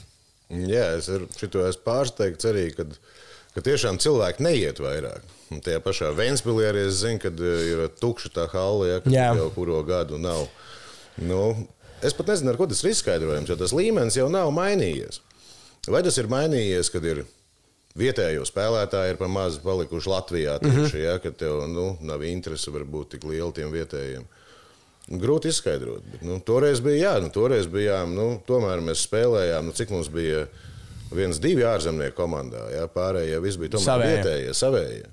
[0.53, 2.95] Jā, es ar šo esmu pārsteigts arī, kad,
[3.57, 5.25] ka tiešām cilvēki neiet vairāk.
[5.53, 9.13] Un tajā pašā Vēnspīlī arī es zinu, ka eh, ir tukša tā hala, ja, kad
[9.41, 10.47] jau kuro gadu nav.
[11.21, 11.67] Nu,
[12.05, 15.19] es pat nezinu, ar ko tas ir izskaidrojams, jo tas līmenis jau nav mainījies.
[15.91, 17.23] Vai tas ir mainījies, kad ir
[17.95, 21.03] vietējo spēlētāji ir pa maz palikuši Latvijā tieši, mm -hmm.
[21.03, 24.25] ja, ka tev nu, nav interese varbūt tik liela tiem vietējiem?
[25.21, 26.01] Grūti izskaidrot.
[26.11, 29.93] Bet, nu, toreiz bija, jā, nu, toreiz bija, jā, nu, tomēr mēs spēlējām, nu, cik
[29.93, 30.47] mums bija
[31.11, 32.63] viens, divi ārzemnieku komandā.
[32.73, 34.15] Jā, pārējie viss bija tomēr savējie.
[34.15, 35.05] vietējie, savējie.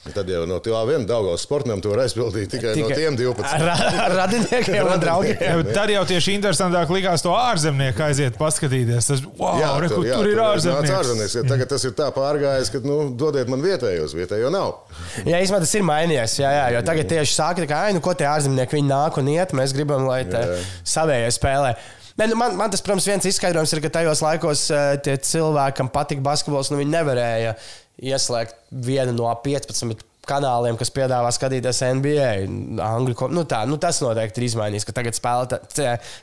[0.00, 3.90] Tad jau no tā viena Dāngālas sportam to var aizpildīt tikai, tikai no tiem 12.
[4.00, 5.60] Ar radiniekiem un draugiem.
[5.76, 9.10] Tad jau tieši interesantāk likās to ārzemnieku aiziet paskatīties.
[9.10, 10.94] Tas, wow, jā, re, tur, jā, tur ir ārzemnieks.
[11.02, 11.36] ārzemnieks.
[11.52, 14.72] Tagad tas ir tā pārgājis, ka, nu, dodiet man vietējos, vietējo nav.
[15.20, 16.38] Jā, īstenībā tas ir mainījies.
[16.40, 19.28] Jā, jā, jo tagad tieši sāka, ka, ai, nu, ko tie ārzemnieki, viņi nāk un
[19.36, 20.22] iet, mēs gribam, lai
[20.80, 21.74] savējie spēlē.
[22.16, 24.64] Ne, nu man, man tas, protams, viens izskaidrojums ir, ka tajos laikos
[25.04, 27.54] tie cilvēki, kam patika basketbols, nu viņi nevarēja
[28.00, 32.28] ieslēgt vienu no 15 kanāliem, kas piedāvā skatīties NBA.
[32.84, 35.60] Angļu, nu tā, nu tas noteikti ir izmainījis, ka tagad spēlētā,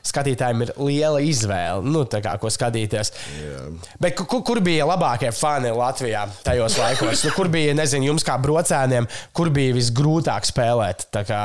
[0.06, 3.12] skatītājiem ir liela izvēle, nu, kā, ko skatīties.
[3.38, 3.88] Yeah.
[4.02, 7.24] Bet kur, kur bija labākie fani Latvijā tajos laikos?
[7.26, 11.08] Nu, kur bija, nezinu, jums kā brocēniem, kur bija visgrūtāk spēlēt?
[11.14, 11.42] Tā, kā,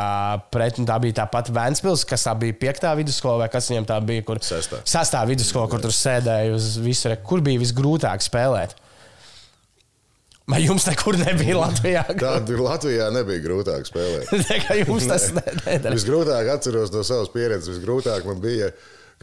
[0.54, 4.00] pret, tā bija tā pati Vēnspils, kas tā bija piektā vidusskola, vai kas viņiem tā
[4.06, 7.12] bija, kur sestā, sestā vidusskola, kur tur sēdēja uz visu.
[7.28, 8.78] Kur bija visgrūtāk spēlēt?
[10.50, 12.02] Vai jums nekur nebija Latvijā?
[12.20, 14.32] Tāda Latvijā nebija grūtāk spēlēt.
[14.66, 15.94] Kā jums tas nedara?
[15.96, 17.78] Visgrūtāk atceros no savas pieredzes.
[17.78, 18.74] Visgrūtāk man bija,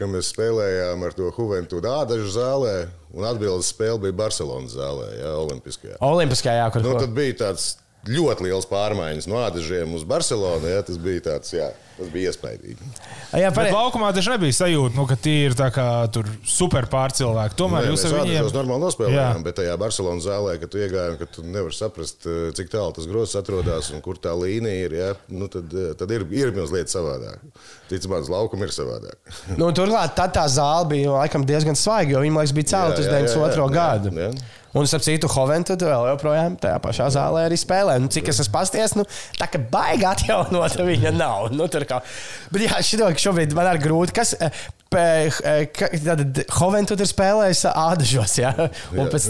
[0.01, 2.73] kad mēs spēlējām ar to Juventudu Ādažu zālē,
[3.13, 5.99] un atbildes spēle bija Barcelonas zālē, jā, Olimpiskajā.
[6.09, 7.69] Olimpiskajā, jā, kur nu, tad bija tāds
[8.09, 10.69] ļoti liels pārmaiņas no Ādažiem uz Barcelonu.
[10.71, 12.87] Jā, tas bija tāds, jā, tas bija iespaidīgi.
[13.37, 15.55] Jā, par laukumā taču nebija sajūta, nu, ka tie ir
[16.49, 17.57] super pārcilvēki.
[17.59, 21.27] Tomēr Nē, jūs ar viņiem normāli nospēlējām, bet tajā Barcelonas zālē, kad tu iegāji, ka
[21.35, 25.11] tu nevari saprast, eh, cik tālu tas grozs atrodas un kur tā līnija ir, jā,
[25.29, 27.43] nu, tad, eh, tad ir, ir mazliet savādāk.
[27.91, 29.37] Ticamāk, laukuma ir savādāk.
[29.59, 33.11] nu, turklāt tā, tā zāle bija laikam diezgan svaiga, jo viņa laikam bija celta uz
[33.11, 33.69] 92.
[33.77, 34.15] gadu.
[34.15, 34.49] Jā, jā.
[34.73, 37.97] Un, starp citu, Hoventu vēl joprojām tajā pašā zālē arī spēlē.
[37.99, 39.03] Nu, cik es esmu pasties, nu,
[39.39, 41.49] tā kā baigi atjaunota viņa nav.
[41.55, 41.99] Nu, kā...
[42.53, 44.15] Bet jā, šito šobrīd man ir grūti.
[44.15, 48.51] Kas, eh, Tad Hoventu ir spēlējis ādažos, ja?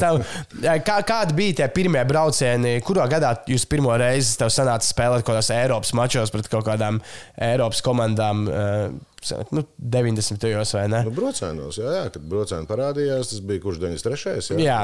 [0.01, 0.23] tam,
[0.61, 5.35] eh, kā, kādi bija tie pirmie braucieni, kurā gadā jūs pirmo reizi sanāca spēlēt kaut
[5.35, 6.97] kādos Eiropas mačos pret kaut kādām
[7.37, 8.45] Eiropas komandām?
[8.49, 9.10] Uh,
[9.51, 10.41] nu, 90.
[10.49, 11.01] gados vai ne?
[11.05, 14.55] Nu, brocēnos, jā, jā, kad brocēni parādījās, tas bija kurš 93.
[14.61, 14.79] Jā,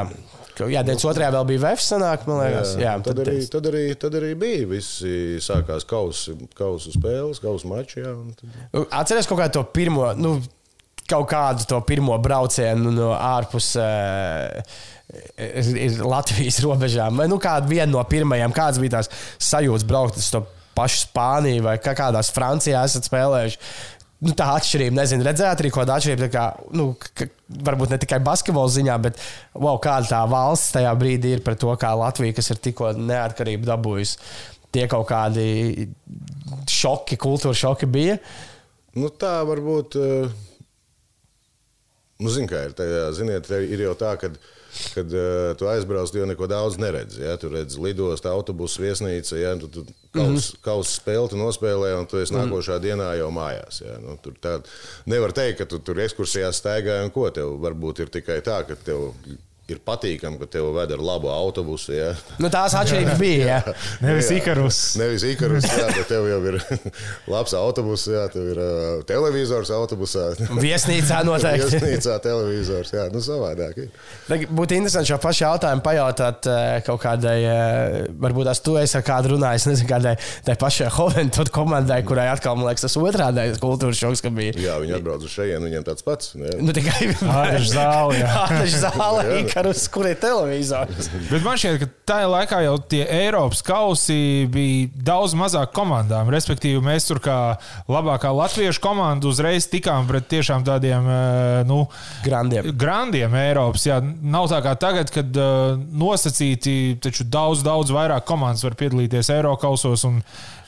[0.59, 1.31] jā, jā 92.
[1.37, 2.75] vēl bija VF sanāk, man liekas.
[2.77, 7.41] Jā, jā, tad, tad, arī, tad, arī, tad arī bija visi sākās kausu, kausu spēles,
[7.41, 8.03] kausu mači.
[8.03, 8.61] Jā, tad...
[8.75, 10.35] Nu, atceries kaut kādu to pirmo, nu,
[11.09, 13.73] kaut kādu to pirmo braucienu no ārpus.
[13.81, 17.23] Uh, ir Latvijas robežām.
[17.31, 20.43] Nu, kāda viena no pirmajām, kādas bija tās sajūtas braukt uz to
[20.77, 23.61] pašu Spāniju vai kā kādās Francijā esat spēlējuši
[24.25, 26.29] nu, tā atšķirība, nezinu, redzēt arī kaut kādu atšķirību.
[26.33, 26.45] Kā,
[26.77, 27.27] nu, ka,
[27.69, 29.21] varbūt ne tikai basketbola ziņā, bet
[29.53, 33.69] wow, kāda tā valsts tajā brīdī ir par to, kā Latvija, kas ir tikko neatkarību
[33.69, 34.19] dabūjusi.
[34.75, 35.87] Tie kaut kādi
[36.69, 38.17] šoki, kultūra šoki bija.
[38.97, 39.97] Nu, tā varbūt.
[40.01, 40.35] Eh,
[42.19, 44.33] nu, zin, kā ir, tajā, ziniet, ir jau tā, ka.
[44.95, 47.21] Kad uh, tu aizbrauc, tu jau neko daudz neredzi.
[47.23, 47.37] Ja?
[47.37, 49.55] Tu redzi lidostu, autobusu, viesnīcu, ja?
[49.61, 50.61] tu, tu kausa mm -hmm.
[50.61, 52.51] kaus spēli, tu nospēlē, un tu esi mm -hmm.
[52.51, 53.81] nākošā dienā jau mājās.
[53.85, 53.99] Ja?
[53.99, 54.61] Nu, tur tā,
[55.05, 58.75] nevar teikt, ka tu tur ekskursijā staigāji un ko tev varbūt ir tikai tā, ka
[58.75, 59.13] tev
[59.67, 61.91] ir patīkami, ka tev ved ar labu autobusu.
[61.91, 62.11] Ja?
[62.39, 63.57] Nu, tās atšķirības bija.
[63.57, 63.73] Jā.
[64.05, 64.77] Nevis Ikarus.
[64.99, 66.57] Nevis Ikarus, jā, bet tev jau ir
[67.33, 70.29] labs autobus, jā, tev ir uh, televizors autobusā.
[70.55, 71.81] Viesnīcā noteikti.
[71.81, 73.81] Viesnīcā televizors, jā, nu savādāk.
[73.83, 74.45] Ir.
[74.47, 76.47] Būtu interesanti šo pašu jautājumu pajautāt
[76.87, 77.35] kaut kādai,
[78.23, 80.15] varbūt tās tu esi ar kādu runājis, nezinu, kādai
[80.47, 84.55] tai pašai Hoventot komandai, kurai atkal, man liekas, tas otrādais kultūras šoks, ka bija.
[84.63, 86.31] Jā, viņi atbrauc uz šejienu, viņiem tāds pats.
[86.39, 86.55] Jā.
[86.63, 88.21] Nu, tikai Ādažu zāli.
[88.23, 88.31] jā.
[88.47, 88.81] Ādažu
[89.57, 91.07] zāle, Ikarus, kur ir televizors.
[91.31, 94.17] Bet man šķiet, ka tajā laikā jau tie Eiropas kausi
[94.53, 96.29] bija daudz mazāk komandām.
[96.33, 97.57] Respektīvi, mēs tur kā
[97.89, 101.87] labākā latviešu komanda uzreiz tikām pret tiešām tādiem eh, nu,
[102.25, 102.69] Grandiem.
[102.77, 103.87] grandiem Eiropas.
[103.89, 109.29] Jā, nav tā kā tagad, kad uh, nosacīti taču daudz, daudz vairāk komandas var piedalīties
[109.33, 110.21] Eiropausos un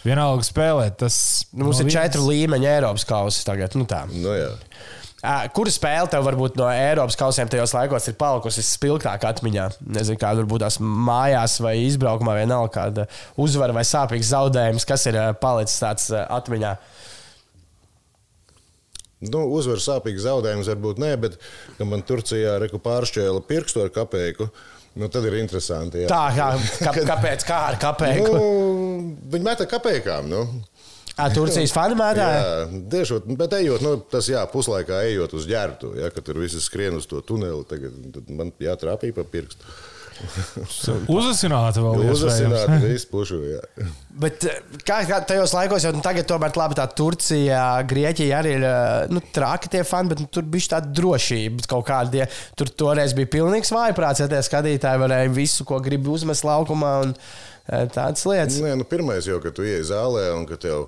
[0.05, 0.97] vienalga spēlēt.
[1.01, 1.19] Tas
[1.53, 3.75] Nu, mums no ir vienas- četru līmeņu Eiropas kausi tagad.
[3.75, 4.05] Nu, tā.
[4.11, 4.49] Nu, jā.
[5.19, 9.65] Kura spēle tev varbūt no Eiropas kausiem tajos laikos ir palikusi spilgtāk atmiņā?
[9.97, 13.07] Nezinu, kāda varbūt tās mājās vai izbraukumā, vienalga kāda
[13.39, 16.73] uzvara vai sāpīgs zaudējums, kas ir palicis tāds atmiņā.
[19.27, 21.35] Nu, uzvaru sāpīgs zaudējums varbūt nē, bet
[21.83, 24.47] man Turcijā reku pāršķēla pirkstu ar kapeiku.
[24.99, 26.05] Nu, tad ir interesanti.
[26.05, 26.09] Jā.
[26.09, 26.23] Tā,
[26.79, 27.43] kā, kāpēc?
[27.47, 28.29] Kā ar kāpēju?
[28.31, 30.31] Nu, viņi meta kapeikām.
[30.31, 30.45] Nu.
[31.19, 32.39] Ā, Turcijas fani mētāja?
[32.39, 36.61] Jā, tiešot, bet ejot, nu, tas jā, puslaikā ejot uz ģērbtu, ja, kad tur visi
[36.63, 39.79] skrien uz to tuneli, tagad tad man jātrāpīja pa pirkstu.
[41.19, 42.85] Uzasināta vēl Uzasināt iespējams.
[42.85, 43.61] visu pušu, jā.
[44.19, 48.55] Bet eh, kā, kā tajos laikos, jau nu, tagad, tomēr, labi, tā Turcija, Grieķija arī
[48.57, 51.67] ir eh, nu, traki tie fani, bet nu, tur bija tāda drošība.
[51.71, 52.27] Kaut kāda,
[52.59, 57.15] tur toreiz bija pilnīgs vājprāts, ja tie skatītāji varēja visu, ko grib uzmest laukumā un
[57.69, 58.59] tādas lietas.
[58.63, 60.87] Nē, nu, pirmais jau, kad tu ienāc zālē un ka tev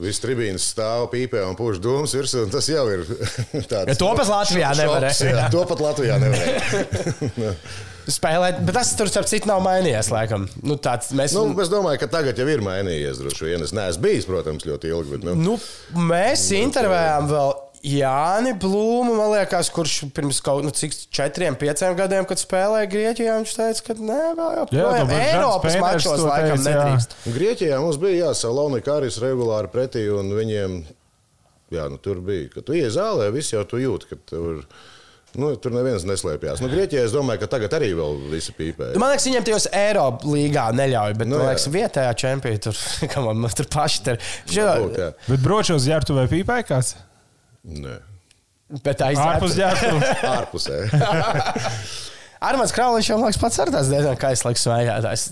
[0.00, 3.04] viss tribīnas stāv pīpē un pūš dūmus virsū, tas jau ir
[3.70, 3.92] tāds.
[3.92, 5.46] Ja to pat Latvijā nevarēja.
[5.52, 7.54] To pat Latvijā nevarēja.
[8.16, 10.10] Spēlēt, bet tas tur, starp citu, nav mainījies.
[10.12, 10.46] Laikam.
[10.66, 13.20] Nu, tāds, mēs, nu, es domāju, ka tagad jau ir mainījies.
[13.22, 15.16] Droši vien es neesmu bijis, protams, ļoti ilgi.
[15.16, 15.56] Bet, nu, nu,
[16.10, 22.26] mēs intervējām vēl Jāni Blūmu, man liekas, kurš pirms kaut nu, cik četriem, pieciem gadiem,
[22.28, 26.84] kad spēlēja Grieķijā, viņš teica, ka nē, vēl Jā, joprojām Eiropas mačos laikam teica, jā.
[26.84, 27.16] nedrīkst.
[27.38, 30.76] Grieķijā mums bija jāsaka Karis regulāri pretī, un viņiem
[31.72, 32.50] jā, nu, tur bija.
[32.52, 34.60] Kad tu ienāc zālē, viss jau tu jūti, ka tur,
[35.40, 36.60] nu, tur neviens neslēpjas.
[36.60, 38.92] Nu, Grieķijā es domāju, ka tagad arī vēl visi pīpē.
[38.92, 41.52] Nu, Man liekas, viņiem tajos Eiropas līgā neļauj, bet, Nu, man jā.
[41.54, 42.76] liekas, vietējā čempioni tur,
[43.14, 44.20] kam man tur paši tur.
[44.52, 44.74] Jā.
[45.30, 46.98] Bet bročos ģērbtu vai pīpēkās?
[47.64, 47.96] Nē,
[48.84, 49.82] Bet Ārpus aizdzērt.
[49.82, 50.26] ģērbtu.
[50.36, 50.76] ārpusē.
[52.40, 54.62] Armāns Krauliņš jau, liekas, pats ar tās diezgan kaislīgs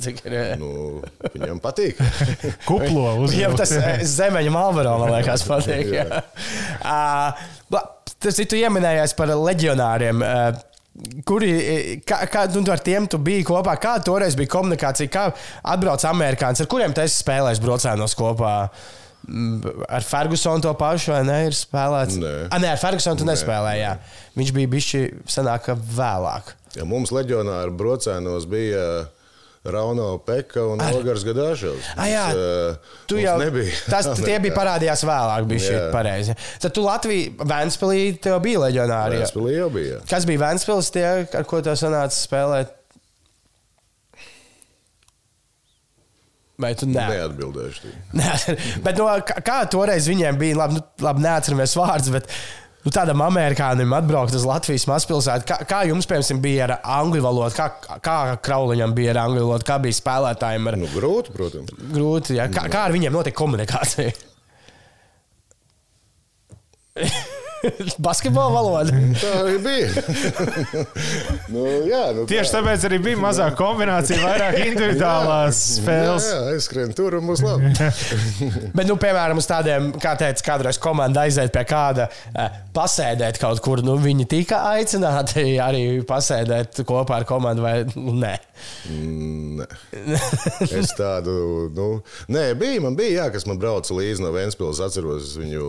[0.04, 0.98] cik ir, eh, nu,
[1.32, 1.96] viņam patīk.
[2.68, 5.94] Kuplo Viņam tas eh, zemeņa malvaro, man liekas, patīk.
[5.94, 6.04] Jā.
[6.04, 6.22] jā.
[6.84, 7.46] Ah,
[8.18, 10.24] Tas ir tu ieminējies par leģionāriem.
[10.26, 10.64] eh,
[11.22, 11.50] Kuri,
[12.02, 13.76] kā, kā nu, ar tiem tu biji kopā?
[13.78, 15.06] Kāda toreiz bija komunikācija?
[15.14, 15.28] Kā
[15.70, 16.64] atbrauc amerikānis?
[16.64, 18.54] Ar kuriem tu esi spēlējis brocēnos kopā?
[18.66, 19.07] Mm,
[19.88, 21.38] Ar Fergusonu to pašu, vai ne?
[21.50, 22.16] Ir spēlēts.
[22.22, 22.32] Nē.
[22.48, 23.82] A, nē, ar Fergusonu tu nespēlēji.
[23.84, 23.92] jā.
[24.38, 26.54] Viņš bija bišķi senāk vēlāk.
[26.78, 28.84] Ja mums leģionāri brocēnos bija
[29.68, 31.90] Rauno Peka un Ogars Gadāšovs.
[31.98, 32.24] Ah, jā,
[33.10, 33.74] tu jau nebija.
[33.90, 36.36] Tas tie bija parādījās vēlāk, bija šī pareizi.
[36.62, 39.20] Tad tu Latviju, Vēnspilī, tev bija leģionāri.
[39.24, 40.00] Vēstpilī jau bija.
[40.08, 42.77] Kas bija Vēnspils, tie, ar ko tev sanāca spēlēt?
[46.58, 46.98] Vai tu ne?
[46.98, 47.84] Neatbildēšu.
[47.84, 47.92] tev.
[48.18, 49.06] Nē, bet no,
[49.46, 52.26] kā, toreiz viņiem bija, labi, nu, labi neatceramies vārdus, bet
[52.82, 57.54] nu, tādam amerikānim atbraukt uz Latvijas mazpilsētu, kā, kā jums, piemēram, bija ar angļu valodu,
[57.54, 57.68] kā,
[58.02, 61.74] kā Krauliņam bija ar angļu valodu, kā bija spēlētājiem ar Nu, grūti, protams.
[61.94, 62.50] grūti, ja?
[62.50, 64.10] kā, kā ar viņiem notiek komunikācija?
[68.06, 68.94] Basketbola valoda.
[69.18, 69.88] Tā arī bija.
[71.54, 72.58] nu, jā, nu, Tieši tā.
[72.58, 76.28] tāpēc arī bija mazāk kombinācija, vairāk individuālās spēles.
[76.28, 77.72] Jā, jā, aizskrien tur un būs labi.
[78.72, 83.62] Bet, nu, piemēram, uz tādiem, kā teica, kādreiz komanda aiziet pie kāda, eh, pasēdēt kaut
[83.64, 83.82] kur.
[83.86, 88.36] Nu, viņi tika aicināti arī pasēdēt kopā ar komandu, vai nu, nē.
[89.58, 89.66] Nē.
[90.68, 91.34] Es tādu,
[91.74, 91.88] nu,
[92.32, 94.82] nē, bija, man bija, jā, kas man brauca līdzi no Vēnspils.
[94.84, 95.68] Atceros, es viņu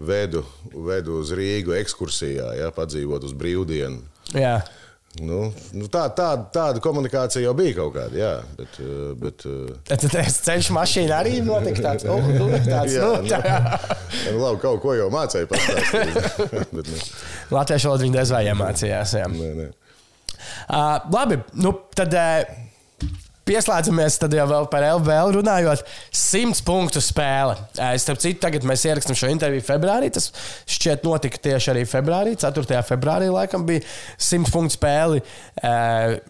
[0.00, 4.02] vedu, vedu uz Rīgu ekskursijā, jā, padzīvot uz brīvdienu.
[4.34, 4.60] Jā.
[5.18, 9.72] Nu, nu tā, tā, tāda komunikācija jau bija kaut kāda, jā, bet, eh, bet eh,
[9.88, 13.40] Tad tas ceļš mašīna arī notika tāds, oh, nu, tāds Jā, nu, tā.
[14.30, 15.50] nu, labi, kaut ko jau mācīja
[16.76, 16.84] nu,
[17.50, 19.16] Latviešu valodu viņi diez vai iemācījās.
[19.18, 19.26] Jā.
[19.34, 19.68] nē, nē.
[20.68, 22.16] Uh, labi, nu tad.
[22.16, 22.66] Uh,
[23.50, 25.82] Pieslēdzamies tad jau par LVL runājot.
[26.14, 27.56] 100 punktu spēle.
[27.90, 30.10] Es starp citu, tagad mēs ierakstām šo interviju februārī.
[30.14, 30.28] Tas
[30.70, 32.36] šķiet notika tieši arī februārī.
[32.38, 32.82] 4.
[32.86, 33.82] februārī laikam bija
[34.20, 35.22] 100 punktu spēle.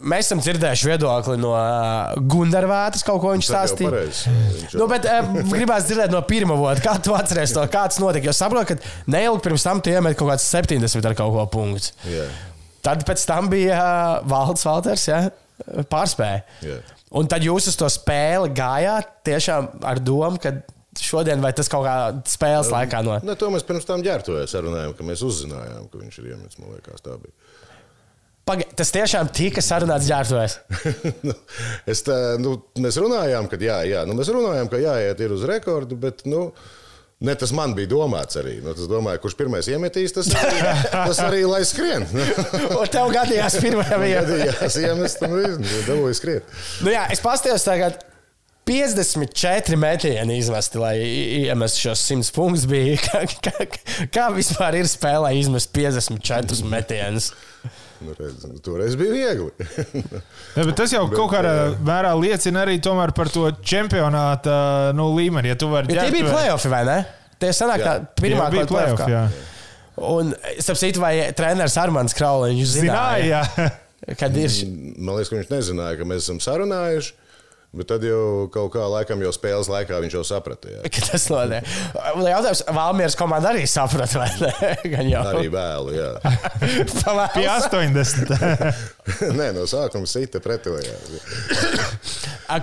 [0.00, 1.52] Mēs esam dzirdējuši viedokli no
[2.30, 4.04] Gundarvētas, kaut ko viņš stāstīja.
[4.06, 5.08] Viņš nu, bet
[5.50, 8.30] gribās dzirdēt no pirmā vārda, kā tu atceries to, kāds notika.
[8.30, 11.92] Jo saprotu, ka neilgi pirms tam tu iemet kaut kāds 70 ar kaut ko punktu.
[12.08, 12.32] Yeah.
[12.84, 13.80] Tad pēc tam bija
[14.28, 15.22] Valds Valters, ja?
[15.90, 16.42] pārspēja.
[16.64, 16.96] Yeah.
[17.18, 20.54] Un tad jūs uz to spēli gājāt tiešām ar domu, ka
[21.00, 23.18] šodien vai tas kaut kādā spēles laikā no.
[23.26, 26.60] Ne, to mēs pirms tam ģērbtojas sarunājām, ka mēs uzzinājām, ka viņš ir iemetis.
[26.62, 27.34] Man liekas, tā bija.
[28.48, 30.56] Paga, tas tiešām tika sarunāts ģērbtojas.
[31.28, 31.36] nu,
[32.06, 36.24] tā, nu, mēs runājām, ka jā, jā, nu, mēs runājām, ka jāiet uz rekordu, bet.
[36.30, 36.50] Nu,
[37.20, 38.54] Ne, tas man bija domāts arī.
[38.64, 40.60] Nu, tas domāju, kurš pirmais iemetīs, tas arī,
[41.10, 42.06] tas arī lai skrien.
[42.16, 44.78] Un tev gadījās pirmajam iemetīs.
[44.80, 45.36] Jā, iemest un
[45.88, 46.54] dabūju skriet.
[46.80, 48.00] Nu jā, es pastījos tagad.
[48.70, 50.94] 54 metieni izmesti, lai
[51.42, 52.66] iemestu šos 100 punktus.
[52.70, 52.96] Bija.
[53.06, 53.66] Kā, kā,
[54.14, 57.32] kā vispār ir spēlē izmest 54 metienus?
[58.00, 59.50] Nu, redz, toreiz bija viegli.
[60.56, 61.54] ja, tas jau bet, kaut kādā
[61.84, 62.78] mērā liecina arī
[63.16, 65.50] par to čempionāta nu, līmeni.
[65.50, 66.98] Ja tie bija plēsoņi, vai ne?
[67.40, 69.24] Tie sanāk, kā pirmā bija plēsoņa.
[70.10, 74.54] Un es saprotu, vai treneris Armāns Krauliņš zināja, zināja kad ir.
[74.96, 77.16] Man liekas, ka viņš nezināja, ka mēs esam sarunājuši.
[77.70, 80.72] Bet tad jau kaut kā laikam, jau spēles laikā viņš jau saprata.
[80.72, 80.80] Jā.
[81.06, 81.68] Tas notiek.
[81.94, 84.72] Jautājums, Valmieras komanda arī saprata, vai ne?
[84.96, 85.20] Gan jau.
[85.30, 86.08] Arī vēlu, jā.
[87.36, 88.34] Pie 80.
[89.38, 91.14] Nē, no sākuma sita pretojās.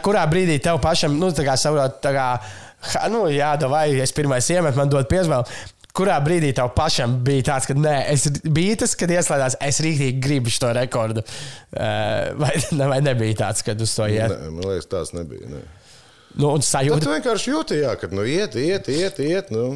[0.04, 2.28] Kurā brīdī tev pašam, nu, tā kā saprot, tā kā,
[3.13, 5.48] nu, jā, vai es pirmais iemetu, man dod piezvēlu
[5.97, 10.21] kurā brīdī tev pašam bija tāds, ka nē, es biju tas, kad ieslēdzās, es rīktīgi
[10.23, 11.23] gribu šo rekordu.
[11.73, 14.31] Vai, ne, vai nebija tāds, kad uz to iet?
[14.33, 15.49] Nē, man liekas, tāds nebija.
[15.51, 15.63] Ne.
[16.38, 17.01] Nu, un sajūta.
[17.01, 19.21] Tu vienkārši jūti, jā, ka nu, iet, iet, iet.
[19.25, 19.67] iet nu.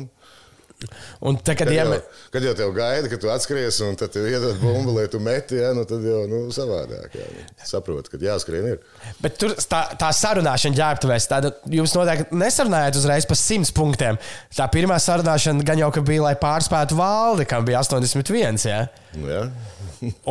[1.28, 1.98] Un te, kad, kad, jau,
[2.34, 5.60] kad jau tev gaida, ka tu atskries un tad tev iedod bumbu, lai tu meti,
[5.62, 7.18] ja, nu, tad jau nu, savādāk.
[7.18, 8.80] Jā, nu, saprot, ka jāskrien ir.
[9.22, 14.22] Bet tur tā, tā sarunāšana ģērbtuvēs, tāda jūs noteikti nesarunājat uzreiz par 100 punktiem.
[14.58, 18.66] Tā pirmā sarunāšana gan jau bija, lai pārspētu valdi, kam bija 81.
[18.70, 18.86] Ja?
[19.18, 19.44] Nu, jā.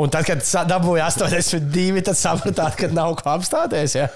[0.00, 3.96] un tad, kad dabūja 82, tad sapratāt, ka nav ko apstāties.
[4.00, 4.10] Ja?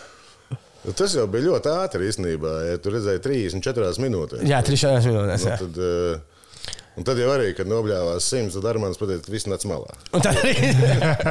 [0.85, 2.55] Nu, tas jau bija ļoti ātri īstenībā.
[2.68, 4.44] Ja tu redzēji 34 minūtēs.
[4.49, 5.47] Jā, 34 minūtēs.
[5.49, 9.49] Nu, tad, uh, un tad jau arī, kad nobļāvās simts, tad Armāns pateica, ka viss
[9.49, 9.97] nāc malā.
[10.12, 10.53] Un tad arī.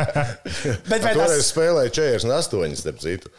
[0.90, 1.38] Bet vai tas...
[1.52, 3.30] spēlēja 48, starp citu.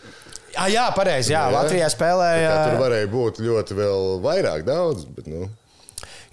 [0.55, 1.33] Ah, jā, pareizi.
[1.35, 2.55] Jā, jā, Latvijā spēlēja.
[2.69, 5.09] Tur varēja būt ļoti vēl vairāk, daudz.
[5.17, 5.49] Bet, nu.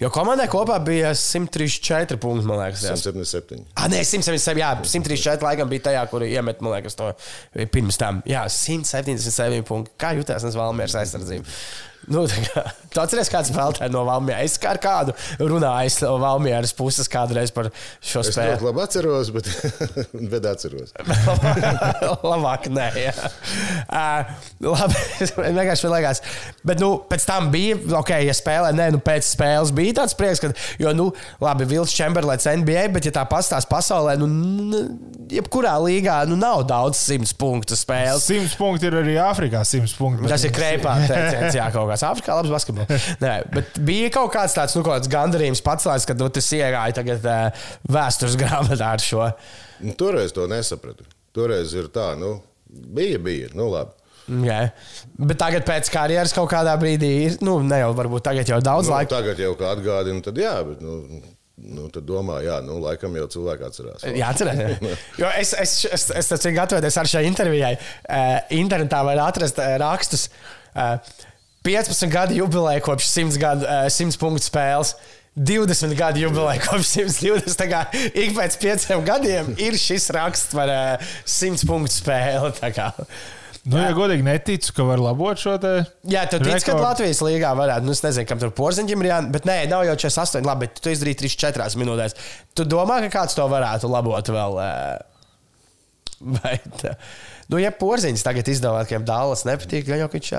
[0.00, 2.86] Jo komandai kopā bija 134 punkti, man liekas.
[2.88, 3.62] 177.
[3.76, 4.60] Ah, nē, 177.
[4.62, 7.12] Jā, 134 laikam bija tajā, kur iemet, man liekas, to
[7.74, 8.22] pirms tam.
[8.28, 9.94] Jā, 177 punkti.
[10.00, 11.46] Kā jutās Valmieras aizsardzība?
[12.10, 14.42] Nu, tu atceries, kāds spēlētājs no Valmijas?
[14.42, 17.68] Es kā ar kādu runāju no Valmijas puses kādreiz par
[18.02, 18.56] šo spēli.
[18.56, 19.50] Es labi atceros, bet,
[20.32, 20.94] bet atceros.
[22.32, 23.14] Labāk, nē, jā.
[23.86, 24.32] Uh,
[24.66, 25.04] labi,
[25.58, 26.22] vienkārši liekas.
[26.66, 30.42] Bet, nu, pēc tam bija, ok, ja spēlē, nē, nu, pēc spēles bija tāds prieks,
[30.42, 31.10] ka, jo, nu,
[31.42, 34.82] labi, Vils Čemberlēts NBA, bet, ja tā pastāst pasaulē, nu,
[35.32, 38.26] jebkurā līgā, nu, nav daudz simts punktu spēles.
[38.26, 40.28] Simts punkti ir arī Āfrikā, simts punkti.
[40.30, 43.08] Tas ir kreipā, teiciens, jā, kaut kā kāds Āfrikā labs basketbols.
[43.22, 47.66] Nē, bet bija kaut kāds tāds nu, gandarījums pats, kad nu, tas iegāja tagad, uh,
[47.92, 49.28] vēstures grāmatā ar šo.
[49.82, 51.06] Nu, toreiz to nesapratu.
[51.36, 52.36] Toreiz ir tā, nu,
[52.68, 53.52] bija, bija.
[53.56, 53.94] Nu, labi.
[54.46, 54.58] Jā.
[55.18, 58.88] Bet tagad, pēc karjeras, kaut kādā brīdī, ir, nu, ne jau varbūt tagad jau daudz
[58.88, 59.16] nu, laika.
[59.16, 60.82] Tagad jau kā atgādina, tad jā, bet.
[60.84, 61.22] Nu,
[61.62, 64.04] Nu, tad domā, jā, nu, laikam jau cilvēki atcerās.
[64.08, 64.80] Jā, atcerās.
[65.20, 67.76] jo es, es, es, es, es gatavoties ar šai intervijai.
[68.02, 70.26] Uh, internetā var atrast uh, rakstus.
[70.72, 70.96] Uh,
[71.66, 74.96] 15 gadu jubileja kopš 100, gadu, 100 punktu spēles.
[75.32, 77.54] 20 gadu jubileja kopš 120.
[77.56, 80.72] Tā kā ik pēc pieciem gadiem ir šis raksts par
[81.24, 82.52] 100 punktu spēli.
[83.62, 85.70] Nu, ja godīgi neticu, ka var labot šo te.
[86.10, 87.86] Jā, tu tici, ka Latvijas līgā varētu.
[87.86, 89.30] Nu, es nezinu, kam tur porziņķim ir jābūt.
[89.36, 90.42] Bet nē, nav jau 48.
[90.48, 92.16] Labi, bet tu izdarīji 3-4 minūtēs.
[92.58, 94.58] Tu domā, ka kāds to varētu labot vēl?
[96.40, 96.96] Vai tā?
[97.52, 100.30] Nu, ja porziņš tagad izdevās, ka Dālas nepatīk, gan jau viņš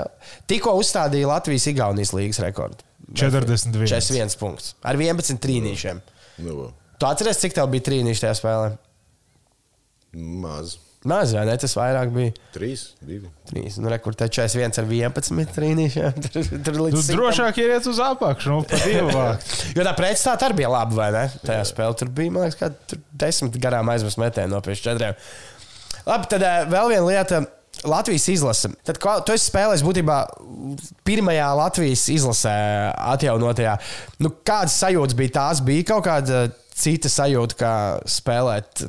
[0.49, 2.81] tikko uzstādīja Latvijas-Igaunijas līgas rekordu.
[3.13, 3.85] 41.
[3.91, 5.99] 41 punkts ar 11 trīnīšiem.
[6.41, 8.71] Nu, tu atceries, cik tev bija trīnīši tajā spēlē?
[10.13, 10.77] Maz.
[11.03, 11.55] Maz, vai ne?
[11.59, 12.31] Tas vairāk bija.
[12.55, 13.29] 3, 2.
[13.49, 13.77] 3.
[13.83, 16.19] Nu, rekur, te 41 ar 11 trīnīšiem.
[16.31, 19.51] Tur, tur līdz tu drošāk iet uz apakšu, nu, pa divu vākt.
[19.75, 21.25] jo tā pretstāta arī bija laba, vai ne?
[21.43, 25.19] Tajā spēlē tur bija, man liekas, kā 10 garām aizvest metienu no pēc četriem.
[26.07, 27.43] Labi, tad uh, vēl viena lieta.
[27.89, 28.69] Latvijas izlase.
[28.85, 30.17] Tad kval- tu esi spēlējis būtībā
[31.03, 32.53] pirmajā Latvijas izlasē,
[33.11, 33.73] atjaunotajā.
[34.23, 35.59] Nu, kādas sajūtas bija tās?
[35.65, 36.45] Bija kaut kāda
[36.77, 37.73] cita sajūta, kā
[38.07, 38.85] spēlēt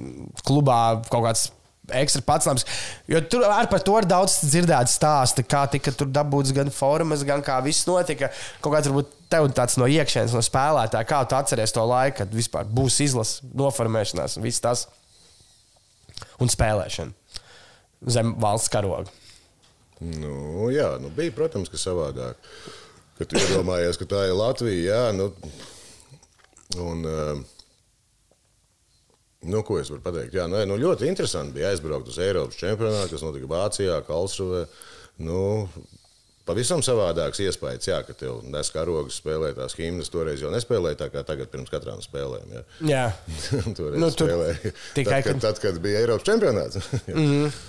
[0.47, 1.49] klubā kaut kāds
[1.93, 2.65] ekstra pats.
[3.11, 7.43] Jo tur par to ir daudz dzirdēts stāsti, kā tika tur dabūts gan formas, gan
[7.45, 8.31] kā viss notika.
[8.65, 12.37] Kaut kāds varbūt tev tāds no iekšienes, no spēlētāja, kā tu atceries to laiku, kad
[12.37, 14.87] vispār būs izlase, noformēšanās un viss tas
[16.43, 17.13] un spēlēšana
[18.11, 19.11] zem valsts karoga.
[20.05, 22.41] Nu, jā, nu, bija, protams, ka savādāk.
[23.19, 25.29] Kad tu iedomājies, ka tā ir Latvija, jā, nu,
[26.83, 27.39] un, uh,
[29.47, 30.35] nu, ko es varu pateikt?
[30.35, 34.65] Jā, nu, nu, ļoti interesanti bija aizbraukt uz Eiropas čempionātu, kas notika Vācijā, Kalsruvē.
[35.23, 35.69] Nu,
[36.45, 40.11] Pavisam savādāks iespējas, jā, ka tev nes karogas, spēlē tās himnas.
[40.13, 42.51] Toreiz jau nespēlēja tā kā tagad, pirms katrām spēlēm.
[42.53, 43.05] Jā, Jā.
[43.79, 44.75] toreiz Nu, tur spēlēja.
[44.99, 46.83] tikai, tad, kad, tad, kad bija Eiropas čempionāts.
[47.09, 47.63] mm -hmm.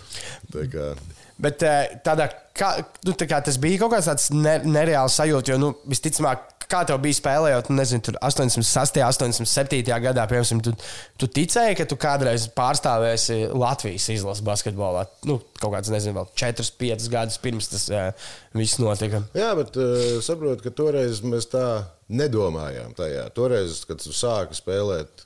[0.51, 0.89] tā kā,
[1.35, 2.69] Bet eh, tādā, kā,
[3.03, 6.81] nu, tā kā tas bija kaut kāds tāds ne, nereāls sajūta, jo nu, visticamāk, kā
[6.87, 8.99] tev bija spēlējot, nu, nezinu, tur 86.
[9.05, 9.81] 87.
[10.05, 10.73] gadā, piemēram, tu,
[11.21, 15.05] tu ticēji, ka tu kādreiz pārstāvēsi Latvijas izlases basketbolā.
[15.29, 19.23] Nu, kaut kāds, nezinu, vēl 4, 5 gadus pirms tas uh, viss notika.
[19.37, 21.65] Jā, bet uh, saprotu, ka toreiz mēs tā
[22.09, 22.93] nedomājām.
[22.97, 23.29] Tajā.
[23.35, 25.25] Toreiz, kad tu sāki spēlēt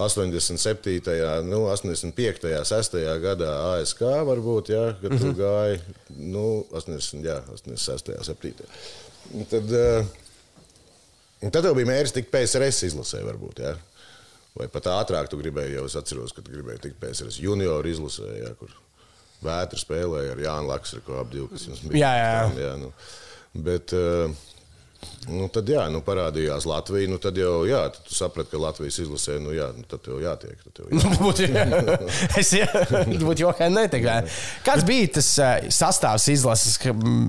[0.00, 5.80] 87, nu, 85, 6 gadā ASK, varbūt, jā, kad tu gāji
[6.30, 8.68] nu, 80, jā, 86, 7.
[9.34, 10.06] Un Tad, uh,
[11.40, 13.62] un tad tev bija mērķis tikt PSRS izlasē, varbūt.
[13.62, 13.76] Jā.
[14.58, 18.50] Vai pat ātrāk tu gribēji, jau es atceros, ka gribēji tikt PSRS junioru izlasē, jā,
[18.58, 18.74] kur
[19.44, 22.32] vētra spēlēja ar Jānu Laksu, ko ap 12 Jā, jā.
[22.58, 22.90] jā nu.
[23.66, 24.34] Bet, uh,
[25.30, 27.08] nu, tad, jā, nu, parādījās Latvija.
[27.10, 30.20] Nu, tad jau jā, tad tu saprati, ka Latvijas izlasē, nu, jā, nu, tad tev
[30.22, 30.58] jātiek.
[30.64, 31.12] Tad tev jā.
[31.20, 31.46] Būtu
[32.40, 32.52] es
[33.22, 34.16] būtu jokaini netikai.
[34.66, 35.30] Kāds bija tas
[35.76, 36.78] sastāvs izlases?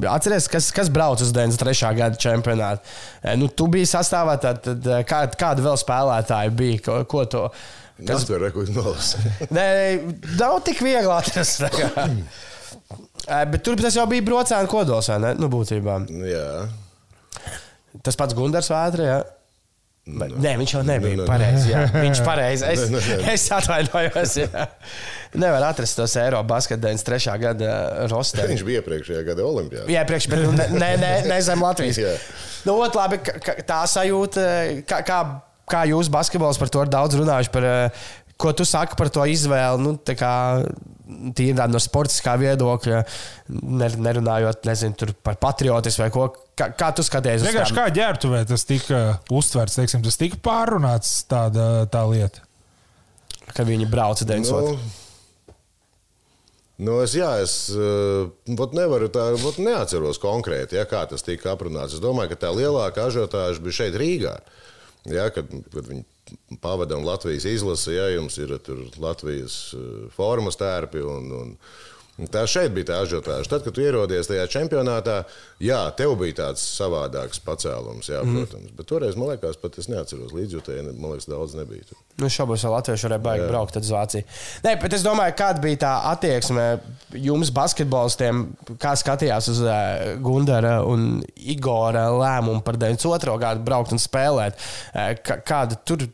[0.09, 1.93] Atceries, kas, kas brauc uz 93.
[1.99, 2.95] gada čempionātu?
[3.39, 6.83] Nu, tu biji sastāvā, tad, tad kā, kāda vēl spēlētāja bija?
[6.87, 7.47] Ko, ko to?
[8.07, 8.53] Kas tur ir?
[8.53, 9.19] Ko es nolasu?
[9.55, 9.65] Nē,
[10.39, 11.61] nav tik viegli atrast.
[13.27, 15.35] Bet tur tas jau bija brocēna kodols, vai ne?
[15.37, 15.99] Nu, būtībā.
[16.25, 16.47] jā.
[18.03, 19.05] Tas pats Gunārs Vētra.
[19.07, 19.19] Jā.
[20.17, 21.27] Vai- Nē, viņš jau nebija Nē, nē, nē.
[21.29, 21.69] pareizi.
[21.69, 21.81] jā.
[22.05, 22.65] Viņš pareizi.
[22.71, 23.33] Es, Nē, nē, nē.
[23.35, 24.33] es atvainojos.
[24.41, 24.63] jā.
[25.37, 27.35] Nevar atrast tos Eiropas basketbola 93.
[27.43, 27.75] gada
[28.09, 28.47] rosterī.
[28.55, 29.83] Viņš bija iepriekšējā gada Olimpijā.
[29.93, 31.99] Jā, priekš, bet nu, ne, ne, ne, ne zem Latvijas.
[32.01, 32.15] Jā.
[32.65, 33.21] Nu, ot, labi,
[33.69, 34.47] tā sajūta,
[34.89, 35.19] kā, kā,
[35.69, 37.53] kā jūs basketbols par to ir daudz runājuši.
[37.53, 38.03] Par, eh,
[38.41, 39.79] ko tu saki par to izvēli?
[39.85, 39.95] Nu,
[41.35, 43.01] Tīri no sportiskā viedokļa,
[43.51, 46.29] ner- nerunājot nezinu, tur par patriotismu vai ko.
[46.61, 49.01] Kā, kā tu skaties Vienkārši kā ģērbtuvē tas tika
[49.33, 52.43] uztverts, teiksim, tas tika pārunāts tāda tā lieta.
[53.51, 54.75] kad viņi brauca 92.
[54.77, 54.77] Nu,
[56.85, 58.29] nu es, jā, es uh,
[58.77, 61.97] nevaru tā, vot neatceros konkrēti, ja, kā tas tika aprunāts.
[61.97, 64.37] Es domāju, ka tā lielākā ažiotāža bija šeit Rīgā.
[65.09, 66.05] Ja, kad, kad viņi
[66.61, 71.57] pavadām Latvijas izlasi, ja jums ir tur Latvijas uh, formas tērpi un, un, un
[72.31, 73.49] tā šeit bija tā ažiotāža.
[73.49, 75.21] Tad, kad tu ierodies tajā čempionātā,
[75.63, 78.73] jā, tev bija tāds savādāks pacēlums, jā, protams.
[78.77, 81.87] Bet toreiz, man liekas, pat es neatceros līdzjūtēji, man liekas, daudz nebija.
[81.89, 82.01] Tur.
[82.21, 84.27] Nu, šobrīd jau Latvijas varēja baigt braukt uz Vāciju.
[84.65, 86.67] Nē, bet es domāju, kāda bija tā attieksme
[87.17, 88.43] jums, basketbolistiem,
[88.81, 93.39] kā skatījās uz uh, Gundara un Igora lēmumu par 92.
[93.41, 94.61] gadu braukt un spēlēt.
[94.93, 95.13] Uh,
[95.47, 96.05] kāda tur,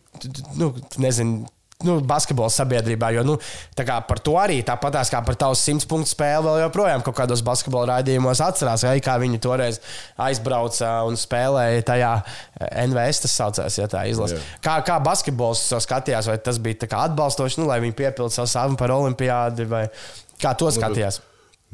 [0.55, 1.47] nu, nezinu.
[1.85, 3.33] Nu, basketbola sabiedrībā, jo nu,
[3.77, 7.99] par to arī tāpatās kā par tavu simts punktu spēli, vēl joprojām kaut kādos basketbola
[7.99, 9.77] raidījumos atcerās, vai, kā viņi toreiz
[10.25, 14.39] aizbrauca un spēlēja tajā eh, NVS, tas saucās, ja tā izlase.
[14.39, 14.57] Jā.
[14.65, 18.81] Kā, kā basketbols to skatījās, vai tas bija atbalstoši, nu, lai viņi piepildītu savu savu
[18.81, 19.85] par olimpiādi, vai
[20.41, 21.21] kā to skatījās?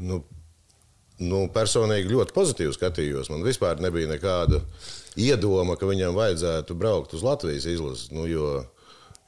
[0.04, 0.20] Nu,
[1.24, 3.32] nu, personīgi ļoti pozitīvi skatījos.
[3.32, 4.60] Man vispār nebija nekāda
[5.16, 8.12] iedoma, ka viņam vajadzētu braukt uz Latvijas izlasi.
[8.12, 8.66] Nu, jo,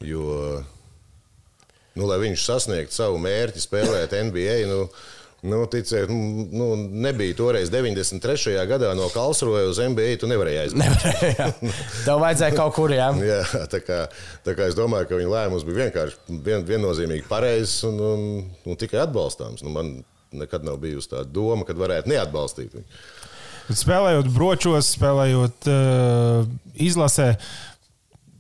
[0.04, 0.64] jo,
[1.96, 4.64] nu, lai viņš sasniegtu savu mērķi, spēlēt NBA.
[4.72, 4.88] Nu,
[5.46, 8.56] Nu, ticiet, nu, nu, nebija toreiz 93.
[8.66, 10.16] gadā no Kalsruhe uz NBA.
[10.18, 10.74] Tu nevarēji.
[10.80, 11.50] Nevarēja.
[12.08, 13.12] Tev vajadzēja kaut kur, jā.
[13.30, 14.00] Jā, tā kā,
[14.48, 18.26] tā kā es domāju, ka viņa lēmums bija vienkārši vien, viennozīmīgi pareizs un, un,
[18.66, 19.62] un tikai atbalstāms.
[19.62, 20.00] Nu, man
[20.34, 22.90] nekad nav bijusi tā doma, ka varētu neatbalstīt viņu.
[23.66, 27.32] Spēlējot bročos, spēlējot uh, izlasē,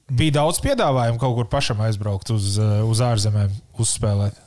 [0.09, 4.41] bija daudz piedāvājumu kaut kur pašam aizbraukt uz, uh, uz ārzemēm, uzspēlēt.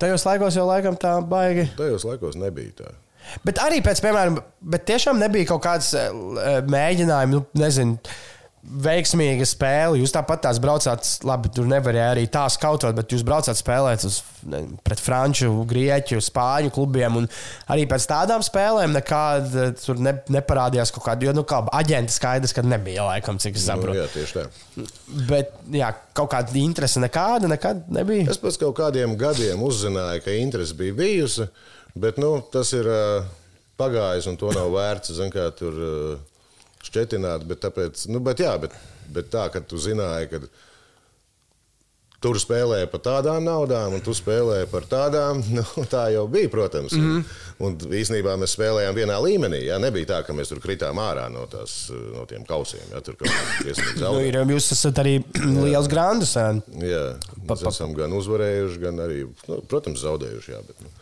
[0.00, 1.66] Tajos laikos jau laikam tā baigi.
[1.76, 2.92] Tajos laikos nebija tā.
[3.46, 4.38] Bet arī pēc, piemēram,
[4.72, 6.08] bet tiešām nebija kaut kāds eh,
[6.66, 7.98] mēģinājums, nu, nezinu,
[8.62, 9.98] veiksmīga spēle.
[9.98, 14.20] Jūs tāpat tās braucāt, labi, tur nevarēja arī tā skautot, bet jūs braucāt spēlēt uz,
[14.48, 17.16] ne, pret franču, grieķu, spāņu klubiem.
[17.22, 17.26] Un
[17.74, 22.54] arī pēc tādām spēlēm nekāda tur ne, neparādījās kaut kāda, jo nu, kā aģenta skaidrs,
[22.54, 23.98] ka nebija laikam, cik es Nu, saprotu.
[23.98, 24.46] jā, tieši tā.
[25.28, 28.30] Bet jā, kaut kāda interese nekāda nekad nebija.
[28.30, 31.50] Es pēc kaut kādiem gadiem uzzināju, ka interese bija bijusi,
[31.98, 33.26] bet nu, tas ir uh,
[33.80, 36.20] pagājis un to nav vērts zin, kā, tur uh,
[36.86, 37.46] šķetināt.
[37.48, 38.76] Bet, tāpēc, nu, bet, jā, bet,
[39.12, 40.44] bet tā, ka tu zināji, ka
[42.22, 46.94] tur spēlēja par tādām naudām, un tu spēlēji par tādām, nu, tā jau bija, protams.
[46.94, 47.40] Mm -hmm.
[47.62, 49.62] Un, īsnībā mēs spēlējām vienā līmenī.
[49.66, 52.82] Jā, nebija tā, ka mēs tur kritām ārā no, tās, no tiem kausiem.
[52.90, 53.16] Jā, tur
[54.00, 55.22] Nu, ir, jūs esat arī
[55.66, 56.36] liels grandus.
[56.36, 56.48] ā.
[56.82, 57.04] Jā,
[57.48, 60.52] mēs esam gan uzvarējuši, gan arī, nu, protams, zaudējuši.
[60.52, 61.01] Jā, bet, nu.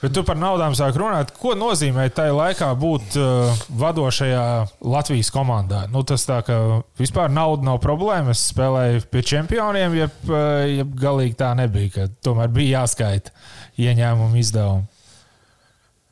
[0.00, 1.32] Bet tu par naudām sāk runāt.
[1.36, 4.44] Ko nozīmē tajā laikā būt uh, vadošajā
[4.88, 5.82] Latvijas komandā?
[5.92, 6.56] Nu, tas tā, ka
[7.00, 8.32] vispār nauda nav problēma.
[8.32, 11.92] Es spēlēju pie čempioniem, jeb, uh, jeb galīgi tā nebija.
[11.98, 13.34] ka Tomēr bija jāskaita
[13.76, 14.88] ieņēmumu izdevumi.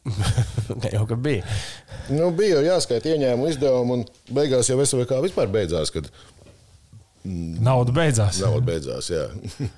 [0.82, 1.44] Ne jau ka bija.
[2.12, 6.08] Nu, bija jau jāskaita ieņēmumu izdevumu, un beigās jau SVK vispār beidzās, kad
[7.28, 8.38] Nauda beidzās.
[8.40, 9.10] nauda beidzās.
[9.12, 9.26] Jā.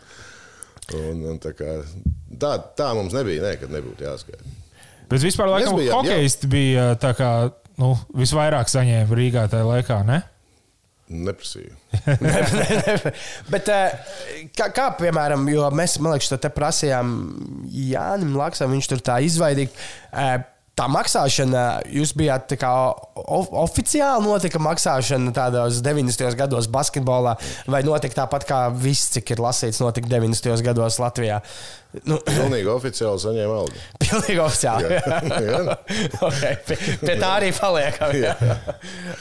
[0.99, 1.79] un, un tā, kā,
[2.41, 4.57] tā, tā mums nebija, ne, kad nebūtu jāskaita.
[5.11, 7.31] Bet vispār, laikam, hokeisti bija tā kā
[7.81, 10.21] nu, visvairāk saņēma Rīgā tajā laikā, ne?
[11.11, 11.75] Neprasīju.
[13.53, 13.97] Bet, eh,
[14.55, 17.17] kā, kā piemēram, jo mēs, man liekas, to te prasījām
[17.67, 19.75] Jānim Laksam, viņš tur tā izvaidīgi.
[20.81, 21.63] Tā maksāšana,
[21.93, 22.71] jūs bijāt kā
[23.21, 26.31] of, oficiāli notika maksāšana tādos 90.
[26.39, 27.35] gados basketbolā,
[27.69, 30.57] vai notika tāpat kā viss, cik ir lasīts, notika 90.
[30.65, 31.43] gados Latvijā?
[32.07, 33.81] Nu, Pilnīgi oficiāli saņēma algu.
[33.99, 34.91] Pilnīgi oficiāli.
[34.95, 35.19] Jā.
[35.43, 35.61] Jā.
[36.29, 38.15] okay, pie, pie tā arī paliekam.
[38.25, 38.35] Jā.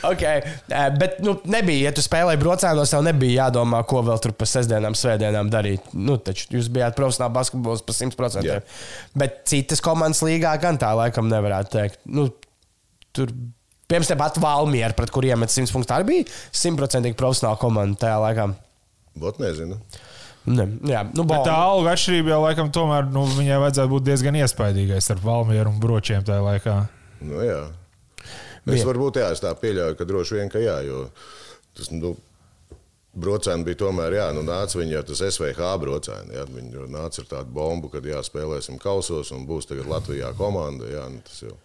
[0.05, 0.43] okay.
[0.69, 4.47] eh, Bet nu, nebija, ja tu spēlēji brocēnos, tev nebija jādomā, ko vēl tur pa
[4.49, 5.89] sestdienām, svētdienām darīt.
[5.97, 8.45] Nu, taču jūs bijāt profesionāli basketbols pa 100%.
[8.45, 8.59] Jā.
[9.17, 12.03] Bet citas komandas līgā gan tā laikam nevarētu teikt.
[12.05, 12.29] Nu,
[13.15, 13.33] tur,
[13.89, 18.45] Piemēram, tepat Valmiera, pret kuriem met 100 punktus, arī bija simtprocentīgi profesionāla komanda tajā laikā.
[19.17, 19.79] Bot nezinu.
[20.49, 24.07] Ne, jā, nu, Bet tā bal- alga atšķirība jau laikam tomēr nu, viņai vajadzētu būt
[24.07, 26.77] diezgan iespaidīgai starp Valmieru un Bročiem tajā laikā.
[27.21, 27.59] Nu, jā.
[28.69, 31.03] Es varbūt jā, es tā pieļauju, ka droši vien, ka jā, jo
[31.77, 32.15] tas, nu,
[33.19, 37.29] brocēni bija tomēr, jā, nu, nāca viņi jau tas SVH brocēni, jā, viņi nāca ar
[37.31, 41.55] tādu bombu, kad jā, spēlēsim kausos un būs tagad Latvijā komanda, jā, nu, tas jau.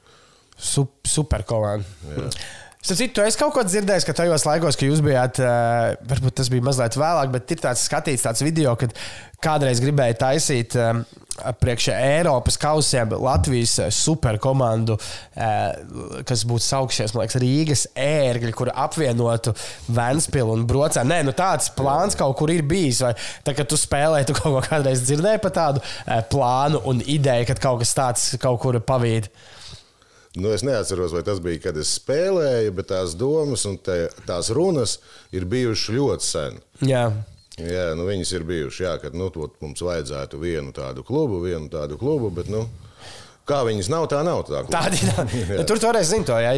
[0.57, 1.85] Sup, super komanda.
[2.05, 2.39] Starp
[2.93, 6.65] citu, es kaut ko dzirdēju, ka tajos laikos, kad jūs bijāt, eh, varbūt tas bija
[6.67, 8.93] mazliet vēlāk, bet ir tāds skatīts tāds video, kad
[9.41, 11.01] kādreiz gribēja taisīt eh,
[11.63, 14.99] priekš Eiropas kausiem Latvijas eh, superkomandu,
[16.29, 19.57] kas būtu saukšies, man liekas, Rīgas ērgļi, kur apvienotu
[19.89, 21.09] Vēnspilu un Brocēnu.
[21.09, 23.01] Nē, nu tāds plāns kaut kur ir bijis.
[23.01, 23.17] Vai
[23.49, 25.85] tā, kad tu spēlēji, tu kaut ko kādreiz dzirdēji par tādu
[26.29, 29.33] plānu un ideju, ka kaut kas tāds kaut kur pavīd.
[30.35, 34.51] Nu, es neatceros, vai tas bija, kad es spēlēju, bet tās domas un te, tās
[34.55, 34.97] runas
[35.35, 36.59] ir bijušas ļoti sen.
[36.83, 37.05] Jā.
[37.55, 41.71] Jā, nu, viņas ir bijušas, jā, kad nu, tot mums vajadzētu vienu tādu klubu, vienu
[41.71, 42.65] tādu klubu, bet nu,
[43.49, 44.63] kā viņas nav, tā nav tā.
[44.73, 45.49] Tāda ir.
[45.59, 46.37] Nu, tur toreiz zinu to.
[46.41, 46.53] Ja,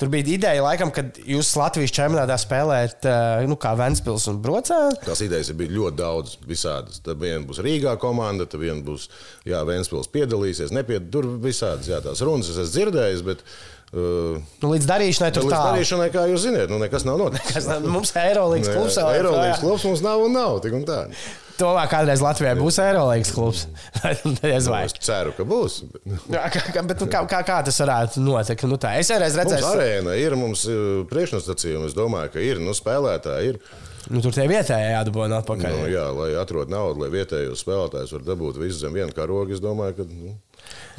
[0.00, 4.78] tur bija ideja, laikam, kad jūs Latvijas čempionātā spēlējat, eh, nu, kā Ventspils un Brocē.
[5.04, 7.02] Tās idejas bijušas ļoti daudz, visādas.
[7.04, 9.08] Tad viena būs Rīgā komanda, tad viena būs,
[9.48, 13.44] jā, Vēnspils piedalīsies, nepied, tur visādas, jā, tās runas es esmu dzirdējis, bet
[13.90, 15.60] Nu, līdz darīšanai tur līdz tā.
[15.72, 17.66] darīšanai, kā jūs zināt, nu, nekas nav noticis.
[17.82, 18.98] Mums ir Eirolandes klubs.
[19.00, 20.98] vēl ir Eirolandes klubs mums nav un nav, tik un tā.
[21.60, 23.64] Tomēr kādreiz Latvijā būs Eirolandes klubs.
[24.46, 24.84] Es vai.
[24.86, 25.80] Es ceru, ka būs.
[26.06, 28.62] nu, Jā, kā, kā- bet, nu, kā, kā, kā tas varētu notikt?
[28.70, 28.94] Nu, tā.
[29.02, 33.58] es Mums redzēju, arēna ir, mums uh, priekšnosacījumi, es domāju, ka ir, nu, spēlētāji ir.
[34.08, 35.74] nu, tur tie vietējie jādabūna atpakaļ.
[35.82, 39.60] Nu, jā, lai atrod naudu, lai vietējos spēlētājus var dabūt visu zem vienu karogu, es
[39.60, 40.08] domāju, ka.
[40.08, 40.38] Nu,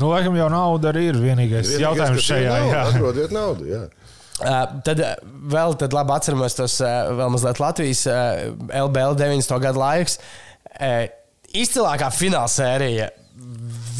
[0.01, 2.51] Nu, laikam jau nauda arī ir vienīgais vienīgais, jautājums šajā.
[2.57, 2.83] nauda, Jā.
[2.89, 3.81] Atrodiet naudu, jā.
[4.41, 5.01] Uh, tad
[5.53, 8.47] vēl tad labi atceramies tos uh, vēl mazliet Latvijas uh,
[8.87, 9.57] LBL 90.
[9.61, 10.17] gadu laiks.
[10.79, 11.03] Uh,
[11.61, 13.11] izcilākā fināla sērija.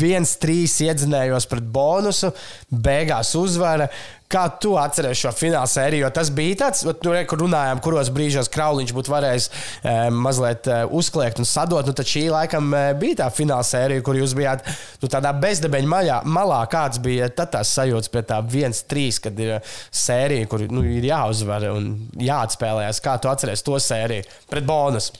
[0.01, 2.31] Viens, trīs iedzinējos pret bonusu,
[2.71, 3.89] beigās uzvara.
[4.31, 6.05] Kā tu atceries šo fināla sēriju?
[6.05, 10.77] Jo tas bija tāds, nu, kur runājām, kuros brīžos Krauliņš būtu varējis e, mazliet e,
[10.99, 11.89] uzkliegt un sadot.
[11.89, 14.63] Nu, tad šī laikam e, bija tā fināla sērija, kur jūs bijāt
[15.01, 16.61] nu, tādā bezdebeņa maļā, malā.
[16.71, 21.67] Kāds bija tad tās sajūtas pie tā 1-3, kad ir sērija, kur nu, ir jāuzvar
[21.73, 23.03] un jāatspēlējas?
[23.03, 25.19] Kā tu atceries to sēriju pret bonusu?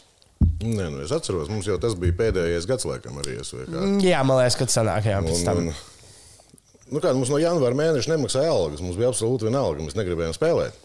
[0.61, 3.85] Nē, nu, es atceros, mums jau tas bija pēdējais gads, laikam, arī SVK.
[4.05, 5.61] Jā, man liekas, ka sanāk, jā, pēc tam.
[5.63, 8.83] Un, un, nu, kā, mums no janvāra mēneša nemaksāja algas.
[8.85, 9.85] Mums bija absolūti vienalga.
[9.85, 10.77] Mēs negribējām spēlēt.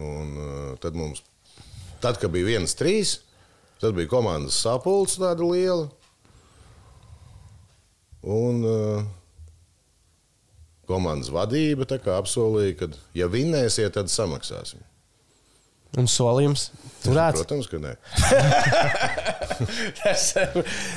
[0.00, 1.20] Un, uh, tad mums,
[2.00, 3.18] tad, kad bija viens trīs,
[3.82, 5.88] tad bija komandas sapulce tāda liela.
[8.24, 9.08] Un uh,
[10.88, 14.82] komandas vadība apsolīja, ka, ja vinnēsiet, tad samaksāsim.
[15.98, 16.68] Un solījums
[17.02, 17.40] turēt.
[17.40, 17.94] Protams, ka nē.
[20.00, 20.26] Tas,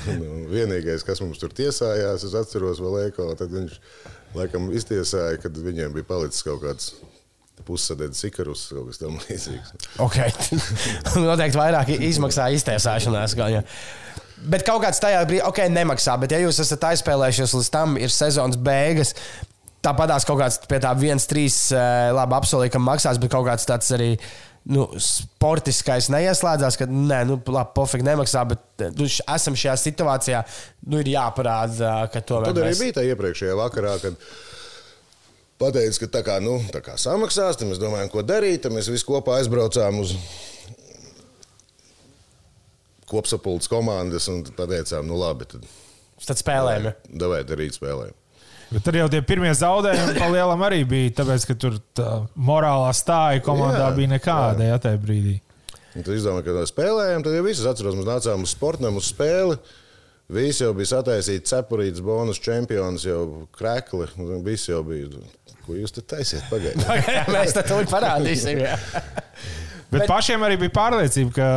[0.07, 3.79] Nu, vienīgais, kas mums tur tiesājās, es atceros vēl Eko, tad viņš
[4.37, 6.91] laikam iztiesāja, kad viņiem bija palicis kaut kāds
[7.67, 9.73] pussadēļ sikarus, kaut kas tam līdzīgs.
[10.03, 10.19] ok,
[11.25, 13.35] noteikti vairāk izmaksā iztiesāšanās.
[13.39, 13.63] Gan, ja.
[14.43, 16.17] Bet kaut kāds tajā brīdī, ok, nemaksā.
[16.19, 19.13] Bet, ja jūs esat aizspēlējušies līdz tam, ir sezonas beigas.
[19.83, 24.13] Tāpatās kaut kāds pie tā 1-3 labi apsolīja, ka maksās, bet kaut kāds tāds arī
[24.71, 30.39] nu, sportiskais neieslēdzās, ka nē, nu, labi, pofīgi nemaksā, bet nu, š- esam šajā situācijā,
[30.87, 32.81] nu, ir jāparāda, ka tomēr Tad arī mēs...
[32.85, 34.17] bija tā iepriekšējā vakarā, kad
[35.63, 38.63] pateica, ka tā kā, nu, tā kā samaksās, tad mēs domājam, ko darīt.
[38.65, 40.15] Tad mēs visi kopā aizbraucām uz
[43.11, 45.67] kopsapulces komandas un pateicām, nu labi, tad
[46.23, 46.85] Tad spēlējam.
[46.87, 46.93] ja.
[47.19, 48.13] davai darīt spēlēm.
[48.73, 52.89] Bet tur jau tie pirmie zaudējumi pa lielam arī bija, tāpēc, ka tur tā morālā
[52.97, 55.37] stāja komandā Jā, bija nekāda ja, tajā brīdī.
[55.93, 59.59] Un tad izdomājām, ka spēlējām, tad jau visus atceros, mēs nācām uz sportam, uz spēli.
[60.33, 64.07] Visi jau bija sataisīti, cepurīts, bonus čempions, jau krekli.
[64.45, 65.11] Visi jau bija.
[65.67, 66.47] Ko jūs te taisiet?
[66.49, 67.29] Pagaidiet.
[67.35, 68.63] mēs tad to parādīsim.
[68.63, 68.79] Jā.
[69.93, 71.47] Bet, Bet- pašiem arī bija pārliecība, ka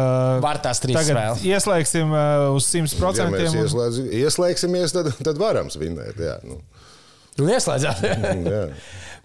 [0.44, 1.44] Var tās trīs tagad spēles.
[1.48, 3.22] ieslēgsim uh, uz 100%.
[3.40, 6.20] Ja mēs ieslēgsimies, tad, tad varam svinēt.
[6.20, 6.58] Jā, nu,
[7.40, 8.04] Nu, ieslēdzāt.
[8.52, 8.62] jā.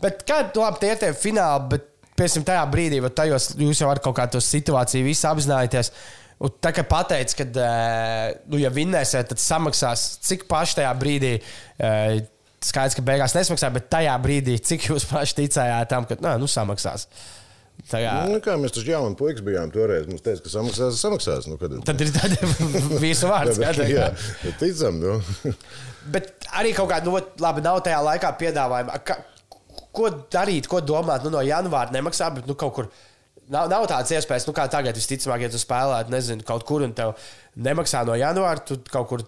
[0.03, 1.87] bet kā labi, tie ir tie fināli, bet
[2.19, 5.93] piesim tajā brīdī, vai tajos jūs jau ar kaut kādu situāciju visi apzināties.
[6.41, 11.35] Un tā kā pateicis, ka, eh, nu, ja vinnēsiet, tad samaksās, cik paši tajā brīdī,
[11.77, 12.23] eh,
[12.65, 16.49] skaidrs, ka beigās nesmaksā, bet tajā brīdī, cik jūs paši ticējāt tam, ka, nē, nu,
[16.49, 17.05] samaksās.
[17.91, 20.05] Tajā, Nu, kā mēs taču jauni puikas bijām toreiz.
[20.09, 21.47] Mums teica, ka samaksās, samaksās.
[21.49, 21.73] Nu, kad...
[21.87, 22.37] tad ir tāda
[23.03, 23.57] visu vārds.
[23.57, 24.59] Tad, kā jā, teikt.
[24.61, 24.99] ticam.
[25.01, 25.17] Nu.
[26.13, 28.99] Bet arī kaut kāda, nu, labi, nav tajā laikā piedāvājuma.
[29.05, 29.17] Ka,
[29.93, 31.25] ko darīt, ko domāt?
[31.25, 32.87] Nu, no janvāra nemaksā, bet nu, kaut kur.
[33.51, 36.93] Nav, nav tādas iespējas, nu, kā tagad, visticamāk, ja tu spēlētu, nezinu, kaut kur un
[36.95, 37.11] tev
[37.59, 39.25] nemaksā no janvāra, tu kaut kur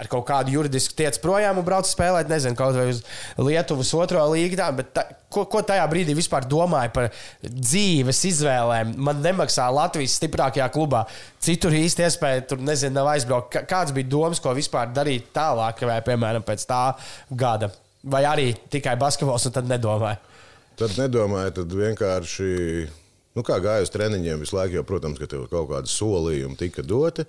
[0.00, 3.02] ar kaut kādu juridisku tiec projām un brauc spēlēt, nezinu, kaut vai uz
[3.36, 4.56] Lietuvas otro līgu.
[4.56, 7.10] Tā, tā, ko, ko tajā brīdī vispār domāju par
[7.44, 8.94] dzīves izvēlēm?
[8.96, 11.04] Man nemaksā Latvijas stiprākajā klubā.
[11.42, 13.52] Citur īsti iespēja, tur nezinu, nav aizbraukt.
[13.52, 16.82] Kā- Kāds bija domas, ko vispār darīt tālāk, vai, piemēram, pēc tā
[17.30, 17.68] gada?
[18.02, 20.18] Vai arī tikai basketbols un tad nedomāju?
[20.80, 22.48] Tad nedomāju, tad vienkārši.
[23.36, 26.82] Nu, kā gāja uz treniņiem, visu laiku, jau, protams, ka tev kaut kādi solījumi tika
[26.84, 27.24] doti.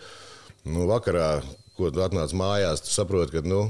[0.67, 1.41] Nu, vakarā,
[1.77, 3.63] kad atnāc mājās, tu saproti, ka nu,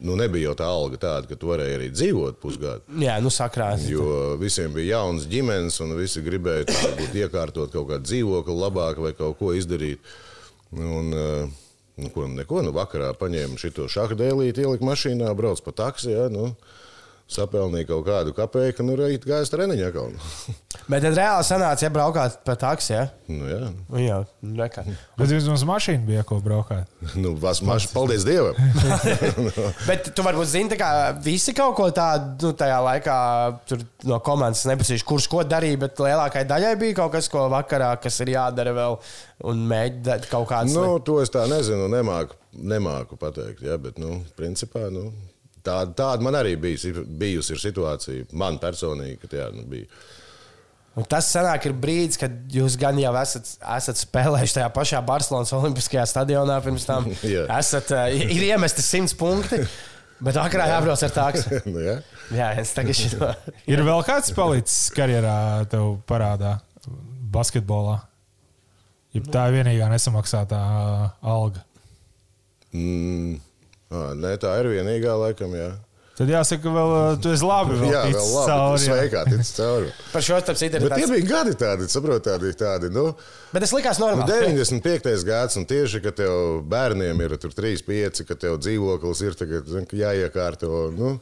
[0.00, 3.00] nu, nebija jau tā alga tāda, ka tu varēji arī dzīvot pusgadu.
[3.02, 3.84] Jā, nu sakrāt.
[3.90, 9.14] Jo visiem bija jauns ģimenes, un visi gribēja varbūt, iekārtot kaut kādu dzīvokli labāk vai
[9.18, 10.02] kaut ko izdarīt.
[10.76, 11.62] Un, eh,
[12.00, 16.14] nu, ko, neko, nu, vakarā paņēma šo šādu dēlīti, ielika mašīnā, brauc pa taksi.
[16.14, 16.52] Ja, nu,
[17.30, 20.54] Sapelnīja kaut kādu kapeiku, nu, rīt gājas treniņā kaut kā.
[20.90, 22.90] Bet tad reāli sanāca, ja braukāt pa taksi.
[22.96, 23.04] Ja?
[23.30, 23.60] nu, jā,
[23.90, 24.82] Nu, jā, nekā.
[25.20, 26.90] Bet vismaz mašīna bija, ko braukāt.
[27.22, 28.58] nu, vas, maš, paldies Dievam.
[29.86, 30.90] Bet tu varbūt zini, ka
[31.22, 33.16] visi kaut ko tādu nu, tajā laikā
[33.70, 37.92] tur no komandas neprasīšu, kurš ko darīja, bet lielākai daļai bija kaut kas, ko vakarā,
[38.02, 38.98] kas ir jādara vēl
[39.50, 40.74] un mēģināt kaut kādas.
[40.74, 43.62] Nu, to es tā nezinu, nemāku, nemāku pateikt.
[43.66, 45.12] Ja, bet, nu, principā, nu,
[45.66, 48.30] tāda, tāda man arī bija, bijusi ir situācija.
[48.38, 49.88] Man personīgi, ka jā, nu, bija.
[50.98, 55.52] Un tas sanāk, ir brīdis, kad jūs gan jau esat, esat spēlējuši tajā pašā Barcelonas
[55.54, 57.06] Olimpiskajā stadionā pirms tam.
[57.36, 57.46] Jā.
[57.60, 59.62] esat, uh, ir iemesti simts punkti,
[60.18, 61.44] bet vakarā jābrauc ar tādu.
[61.72, 62.00] nu, ja.
[62.34, 63.30] Jā, es tagad šito.
[63.70, 66.58] Ir vēl kāds palicis karjerā tev parādā
[67.30, 68.00] basketbolā?
[69.14, 70.58] Ja tā ir vienīgā nesamaksātā
[71.26, 71.64] alga.
[72.70, 73.40] Mm,
[73.90, 75.54] nē, tā ir vienīgā laikam.
[75.58, 75.70] Jā,
[76.20, 76.90] Tad jāsaka, vēl
[77.24, 77.76] tu esi labi.
[77.80, 78.48] Vēl jā vēl labi.
[78.50, 78.88] cauri, jā.
[78.92, 79.86] Sveikā, tic cauri.
[80.12, 81.12] Par šo starp citu Bet tie tāds.
[81.14, 83.04] bija gadi tādi, saprot, tādi, tādi nu,
[83.54, 84.40] Bet tas likās nu, normāli.
[84.52, 85.14] 95.
[85.24, 86.34] gads, un tieši, ka tev
[86.68, 90.82] bērniem ir tur 3, 5, ka tev dzīvoklis ir tagad, zin, ka jāiekārto.
[90.92, 91.14] Nu,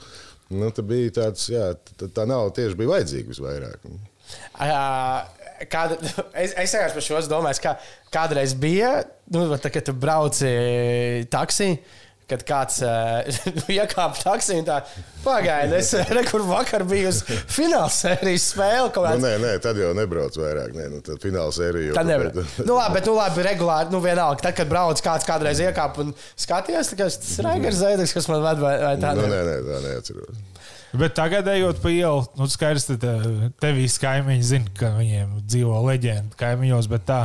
[0.51, 3.87] nu, tā bija tāds, jā, tā, tā nav tieši bija vajadzīga visvairāk.
[4.59, 4.73] Ā,
[5.71, 5.97] Kāda,
[6.43, 7.77] es es vienkārši par šo domāju, ka
[8.15, 8.93] kādreiz bija,
[9.35, 10.51] nu, tā, kad tu brauci
[11.31, 11.71] taksī,
[12.29, 14.79] kad kāds uh, iekāpa taksī un tā
[15.25, 15.79] pagaida.
[15.81, 18.93] Es rekur vakar biju uz fināla sērijas spēli.
[18.95, 20.75] Nu, nē, nē, tad jau nebrauc vairāk.
[20.77, 22.33] Nē, nu, tad fināla sērija jau tā nevar.
[22.37, 24.45] nu, labi, bet, nu, labi, regulāri, nu, vienalga.
[24.49, 28.63] Tad, kad brauc kāds kādreiz iekāpa un skatījās, tas ir Raigars Zēdeks, kas man ved
[28.65, 29.15] vai, vai tā.
[29.19, 30.45] Nu, nē, nē, tā neatceros.
[30.99, 33.15] Bet tagad, ejot pa ielu, nu, skaidrs, ka te,
[33.61, 37.23] tevīs kaimiņi zina, ka viņiem dzīvo leģenda kaimiņos, bet tā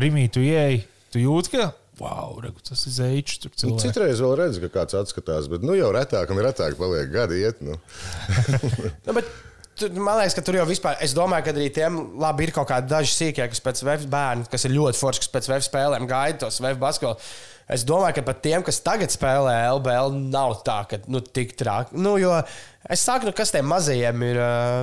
[0.00, 1.70] Rimī, tu ieeji, tu jūti, ka
[2.00, 3.44] wow, reku, tas ir zēčs.
[3.66, 7.44] Nu, citreiz vēl redz, ka kāds atskatās, bet nu, jau retāk un retāk paliek gadi
[7.44, 7.62] iet.
[7.64, 7.78] Nu.
[9.06, 9.30] nu, bet...
[9.80, 12.90] Man liekas, ka tur jau vispār, es domāju, ka arī tiem labi ir kaut kādi
[12.90, 16.42] daži sīkie, kas pēc VF bērnu, kas ir ļoti forši, kas pēc VF spēlēm gaida
[16.42, 17.30] tos VF basketbolu.
[17.70, 21.96] Es domāju, ka pat tiem, kas tagad spēlē LBL, nav tā, ka nu, tik traki.
[22.02, 22.34] Nu, jo
[22.90, 24.40] es saku, nu, kas tiem mazajiem ir,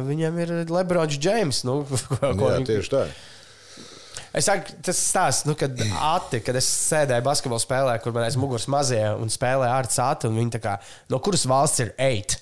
[0.07, 1.61] viņiem ir Lebrons Džeims.
[1.67, 1.81] Nu,
[2.15, 3.03] ko, ko Jā, tieši tā.
[4.35, 5.77] Es saku, tas stāsts, nu, kad,
[6.11, 10.31] ati, kad es sēdēju basketbalu spēlē, kur man aiz muguras mazie un spēlēja ar cātu,
[10.31, 10.75] un viņi tā kā,
[11.13, 12.37] no kuras valsts ir eit?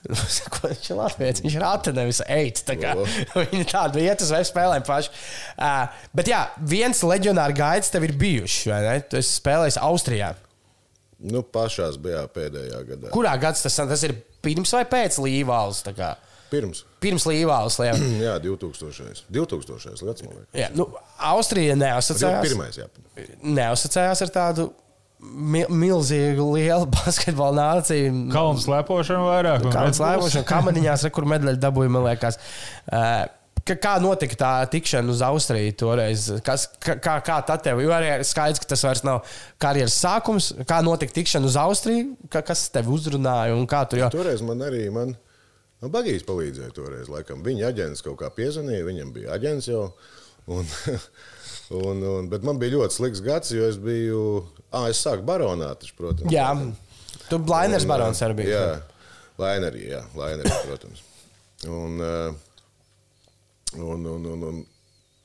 [0.08, 2.62] Viņš ir Latvijas, viņš ir ati, nevis eit.
[3.52, 5.10] Viņi tādu iet uz spēlēm paši.
[5.60, 6.38] Uh, bet jā,
[6.72, 8.94] viens leģionārs gaids tev ir bijuši, vai ne?
[9.04, 10.32] Tu esi spēlējis Austrijā.
[11.20, 13.12] Nu, pašās bija pēdējā gadā.
[13.12, 14.16] Kurā gads tas, tas ir?
[14.40, 15.82] Pirms vai pēc Līvālas?
[16.50, 16.84] Pirms.
[17.02, 17.78] Pirms Līvālas.
[18.26, 19.24] jā, 2000.
[19.30, 20.06] 2000.
[20.08, 20.52] gads, man liekas.
[20.58, 20.88] Jā, nu,
[21.30, 22.46] Austrija neasociējās.
[22.48, 22.88] Pirmais, jā.
[23.46, 24.70] Neasociējās ar tādu
[25.20, 28.14] milzīgu, lielu basketbalu nāciju.
[28.32, 29.66] Kalnu slēpošanu vairāk.
[29.72, 32.40] Kalnu slēpošanu, kamaniņās, kur medaļu dabūja, man liekas.
[32.88, 33.28] Uh,
[33.68, 36.26] kā notika tā tikšana uz Austriju toreiz?
[36.44, 37.82] Kas, kā, kā tā tev?
[37.84, 39.20] Jo arī skaidrs, ka tas vairs nav
[39.60, 40.52] karjeras sākums.
[40.68, 42.14] Kā notika tikšana uz Austriju?
[42.32, 44.10] Kas tev uzrunāja un kā tur jau?
[44.14, 44.86] Toreiz man arī.
[44.94, 45.14] Man...
[45.80, 47.08] Nu, Bagīs palīdzēja toreiz.
[47.08, 47.44] Laikam.
[47.44, 49.86] Viņa aģents kaut kā piezvanīja, viņam bija aģents jau.
[50.50, 50.66] Un,
[51.80, 54.24] un, un, bet man bija ļoti slikts gads, jo es biju.
[54.70, 56.32] Ah, es sāku baronāt, protams.
[56.32, 56.52] Jā,
[57.30, 58.52] tu Blainers barons arī biji.
[58.52, 58.66] Jā,
[59.40, 61.02] Lainerī, jā, Lainerī, protams.
[61.68, 62.04] Un,
[63.80, 64.62] un, un, un, un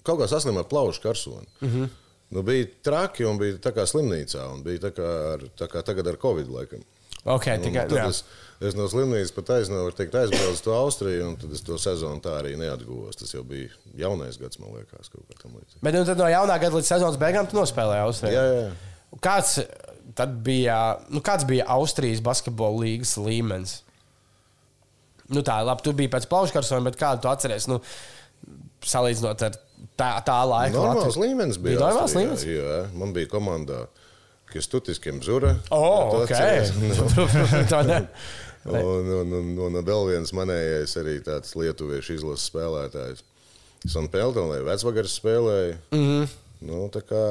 [0.05, 1.47] kaut kā saslimu ar plaušu karsoni.
[1.61, 1.93] Mm -hmm.
[2.29, 5.83] nu, bija traki un bija tā kā slimnīcā, un bija tā kā, ar, tā kā
[5.83, 6.83] tagad ar Covid laikam.
[7.25, 8.23] Okay, tikai, es,
[8.63, 12.55] es no slimnīcas pat aizbraucu, aizbraucu uz Austriju, un tad es to sezonu tā arī
[12.59, 13.17] neatguvos.
[13.19, 15.81] Tas jau bija jaunais gads, man liekas, kaut kā tam līdzīga.
[15.85, 18.45] Bet nu, no jaunā gada līdz sezonas beigām tu nospēlēji Austrijā.
[18.45, 19.17] Jā, jā.
[19.23, 19.57] Kāds,
[20.45, 20.79] bija,
[21.11, 23.77] nu, kāds bija Austrijas basketbola līnijas līmenis?
[25.31, 27.65] Nu, tā, labi, tu biji pēc plauškarojuma, bet kādu tu atceries?
[27.71, 27.79] Nu,
[28.85, 29.55] salīdzinot ar
[29.97, 31.79] tā, tā laika Normāls līmenis bija.
[31.79, 32.45] bija normāls līmenis?
[32.49, 33.85] Jā, man bija komandā.
[34.51, 35.55] Kestutiskiem Zura.
[35.71, 36.31] Oh, ok.
[38.65, 43.25] un, un, un, un vēl viens manējais arī tāds lietuviešu izlases spēlētājs.
[43.85, 45.77] Sanpeltonē vecvagars spēlēja.
[45.93, 46.33] Mm -hmm.
[46.69, 47.25] nu, tā kā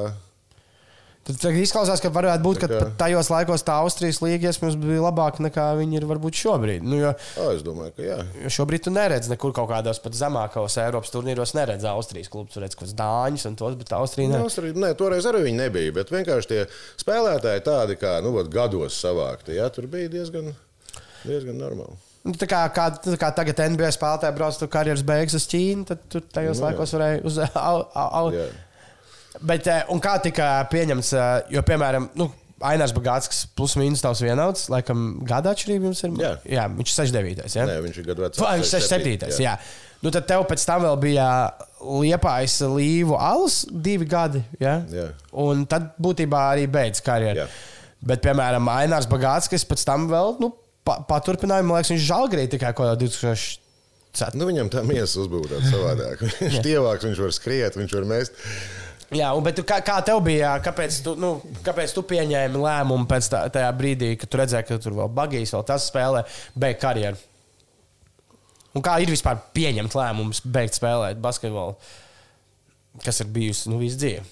[1.25, 5.41] Tad izklausās, ka varētu būt, ka pat tajos laikos tā Austrijas līnija iespējams bija labāka
[5.41, 6.83] nekā viņi ir varbūt šobrīd.
[6.85, 8.17] Nu, jo, o, es domāju, ka jā.
[8.43, 12.61] Jo šobrīd tu neredzi nekur kaut kādos pat zemākos Eiropas turnīros, neredzi Austrijas klubus, tu
[12.61, 14.43] redzi kaut kādus dāņus un tos, bet Austrija ne.
[14.45, 16.61] Austrija, nē, toreiz arī viņi nebija, bet vienkārši tie
[17.01, 20.53] spēlētāji tādi kā, nu, gados savākti, jā, tur bija diezgan,
[21.25, 21.97] diezgan normāli.
[22.25, 25.89] Nu, tā kā, kā, tā kā tagad NBA spēlētāji brauc uz karjeras beigas uz Ķīnu,
[25.89, 28.47] tad tur tajos nu, laikos varēja uz au, au, au,
[29.41, 32.29] Bet, eh, un kā tika pieņemts, eh, jo, piemēram, nu,
[32.65, 36.13] Ainārs Bagāts, plus mīnus tavs vienauds, laikam gada atšķirība jums ir.
[36.21, 37.55] Jā, jā viņš ir 69.
[37.59, 37.65] Ja?
[37.67, 38.39] Nē, viņš ir gadu vecāks.
[38.39, 39.35] Vai viņš ir 67.
[39.35, 39.43] Jā.
[39.43, 39.55] jā.
[40.05, 41.27] Nu, tad tev pēc tam vēl bija
[41.81, 44.43] liepais līvu alus divi gadi.
[44.61, 44.77] Ja?
[44.87, 45.09] Jā.
[45.43, 47.43] Un tad būtībā arī beidz karjeru.
[47.43, 47.49] Jā.
[48.05, 50.51] Bet, piemēram, Ainārs Bagāts, kas pēc tam vēl nu,
[50.85, 53.61] pa, paturpināja, man liekas, viņš žālgrīja tikai kaut kādā 2000.
[54.39, 56.21] Nu, viņam tā miesa uzbūvēta savādāk.
[56.39, 58.43] viņš ir tievāks, viņš var skriet, viņš var mest.
[59.13, 61.35] Jā, un, bet kā, kā tev bija, kāpēc tu, nu,
[61.65, 65.53] kāpēc tu pieņēmi lēmumu pēc tā, tajā brīdī, kad tu redzēji, ka tur vēl bagīs,
[65.53, 66.23] vēl tas spēlē,
[66.57, 67.19] beigt karjeru?
[68.75, 71.77] Un kā ir vispār pieņemt lēmumus, beigt spēlēt basketbolu,
[73.05, 74.25] kas ir bijusi nu, visu dzīvi?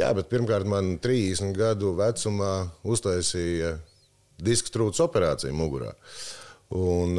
[0.00, 2.52] Jā, bet pirmkārt, man 30 gadu vecumā
[2.88, 3.76] uztaisīja
[4.42, 5.92] disku trūces operāciju mugurā.
[6.72, 7.18] Un,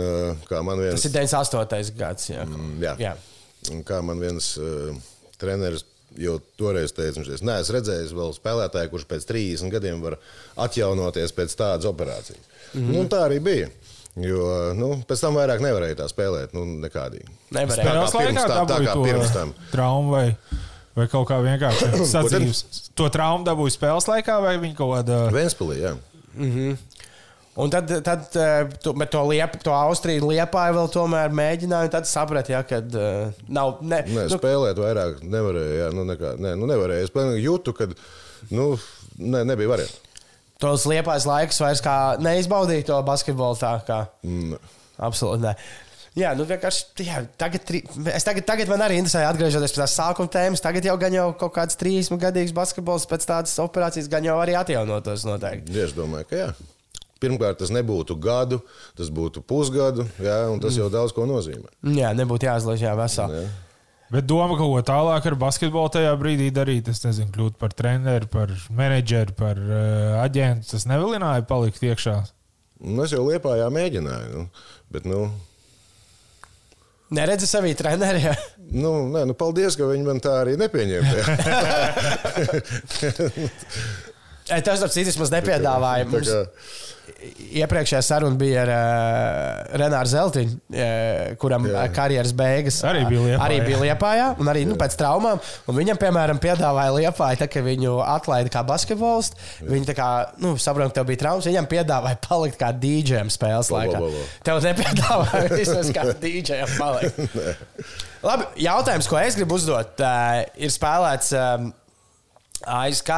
[0.49, 0.97] kā man viens...
[0.97, 1.93] Tas ir 98.
[1.97, 2.29] gads.
[2.31, 2.45] Jā.
[2.49, 2.93] Mm, jā.
[3.01, 3.13] jā.
[3.71, 4.89] Un kā man viens uh,
[5.39, 5.85] treneris
[6.17, 10.19] Jo toreiz teicu, teica, neesmu redzējis vēl spēlētāju, kurš pēc 30 gadiem var
[10.65, 12.43] atjaunoties pēc tādas operācijas.
[12.73, 12.93] Mm -hmm.
[12.93, 13.69] nu, tā arī bija.
[14.15, 16.53] Jo nu, pēc tam vairāk nevarēja tā spēlēt.
[16.53, 17.25] Nu, nekādīgi.
[17.55, 17.87] Nevarēja.
[17.89, 18.67] Tā kā pirms tam.
[18.69, 19.53] Tā kā pirms tam.
[19.71, 20.35] Traumu vai,
[20.93, 22.63] vai kaut kā vienkārši sadzīves.
[22.93, 25.19] to traumu dabūja spēles laikā vai viņa kaut kādā.
[25.33, 25.95] Vēnspilī, jā.
[26.35, 26.77] Mm -hmm.
[27.53, 32.55] Un tad, tad eh, tu, to, liepa, to Austriju liepāju vēl tomēr mēģināju, tad sapratu,
[32.55, 33.75] ja, ka uh, nav.
[33.85, 35.75] Ne, nē, nu, spēlēt vairāk nevarēja.
[35.83, 37.05] Jā, nu, nekā, nē, nu, nevarēja.
[37.05, 37.91] Es jūtu, ka
[38.49, 38.71] nu,
[39.21, 40.01] ne, nebija variantu.
[40.63, 44.01] tos liepais laikus vairs kā neizbaudīja to basketbolu tā kā.
[44.25, 44.57] Mm.
[45.03, 45.45] Absolūti.
[45.45, 45.53] Ne.
[46.17, 47.69] Jā, nu vienkārši jā, tagad,
[48.13, 50.61] es tagad, tagad man arī interesē, atgriežoties pie tās sākuma tēmas.
[50.61, 54.57] Tagad jau gan jau kaut kāds 30 gadīgs basketbols pēc tādas operācijas gan jau arī
[54.57, 55.73] atjaunotos noteikti.
[55.85, 56.53] Es domāju, ka jā.
[57.23, 58.57] Pirmkārt, tas nebūtu gadu,
[58.99, 61.69] tas būtu pusgadu, jā, un tas jau daudz ko nozīmē.
[61.95, 63.45] Jā, nebūtu jāizlaiž jā, veseli.
[63.45, 63.51] Jā.
[64.13, 68.27] Bet doma kaut ko tālāk ar basketbolu tajā brīdī darīt, es nezinu, kļūt par treneru,
[68.29, 70.67] par menedžeru, par uh, aģentu.
[70.75, 72.15] Tas nevilināja palikt iekšā.
[72.83, 74.43] Un es jau liepājā mēģināju, nu,
[74.93, 75.19] bet, nu,
[77.13, 78.25] Neredzi sevi trenerī.
[78.73, 81.13] nu, nē, nu, paldies, ka viņi man tā arī nepieņēma.
[84.47, 86.07] Tas, ap citu, vismaz nepiedāvāja.
[86.07, 86.47] Tā Mums kā-
[87.63, 91.73] iepriekšējā saruna bija ar uh, Renāru Zeltiņu, uh, kuram Jā.
[91.75, 91.91] Jā.
[91.95, 93.41] karjeras beigas Arī bija Liepājā.
[93.45, 95.41] Arī bija Liepājā, un arī nu, pēc traumām.
[95.69, 99.39] Un viņam, piemēram, piedāvāja Liepāju, tā, ka viņu atlaida kā basketbolistu.
[99.69, 100.09] Viņi tā kā,
[100.43, 101.49] nu, saprot, ka tev bija traumas.
[101.49, 104.01] Viņam piedāvāja palikt kā dīdžiem spēles bo, laikā.
[104.01, 104.25] bo, bo.
[104.47, 107.21] Tev nepiedāvāja vismaz kā dīdžiem palikt.
[108.27, 111.33] Labi, jautājums, ko es gribu uzdot, uh, ir spēlēts.
[111.37, 111.71] Um,
[112.69, 113.09] ASK,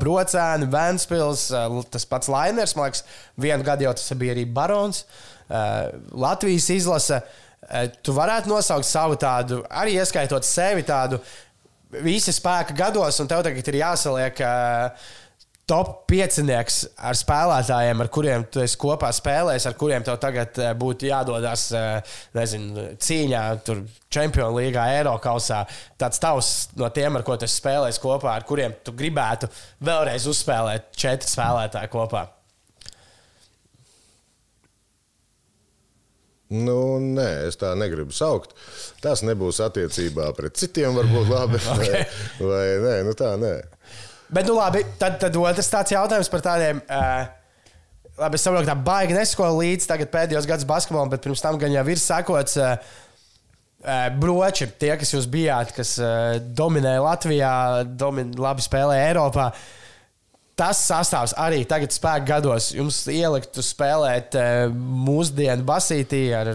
[0.00, 3.04] Brocēni, Vēnspils, uh, tas pats Lainers, man liekas,
[3.40, 5.04] vienu gadu jau tas bija arī Barons,
[5.48, 7.22] uh, Latvijas izlase.
[7.22, 7.40] Uh,
[8.04, 11.16] Tu varētu nosaukt savu tādu, arī ieskaitot sevi tādu
[12.04, 15.06] visi spēka gados, un tev tagad ir jāsaliek uh,
[15.68, 20.72] top piecinieks ar spēlētājiem, ar kuriem tu esi kopā spēlējis, ar kuriem tev tagad eh,
[20.78, 25.64] būtu jādodas eh, nezinu, cīņā, tur Champions League, Eiropausā.
[26.00, 29.50] Tāds tavs no tiem, ar ko tu esi spēlējis kopā, ar kuriem tu gribētu
[29.84, 32.28] vēlreiz uzspēlēt četri spēlētāji kopā.
[36.54, 38.52] Nu, nē, es tā negribu saukt.
[39.02, 41.60] Tas nebūs attiecībā pret citiem, varbūt labi.
[41.74, 42.02] Vai,
[42.44, 43.54] vai nē, nu tā nē.
[44.28, 46.80] Bet, nu labi, tad, tad otrs tāds jautājums par tādiem.
[46.88, 47.24] Uh,
[48.20, 51.74] labi, es saprotu, ka tā baigi nesakoju līdzi pēdējos gados basketbolam, bet pirms tam gan
[51.74, 52.56] jau ir sekots.
[52.56, 52.76] Uh,
[53.84, 57.54] uh, Broči, tie, kas jūs bijāt, kas uh, dominēja Latvijā,
[58.00, 59.50] domin, labi spēlēja Eiropā.
[60.54, 66.52] Tas sastāvs arī tagad, spēku gados, jums ieliktu spēlēt uh, mūsdienu basītī ar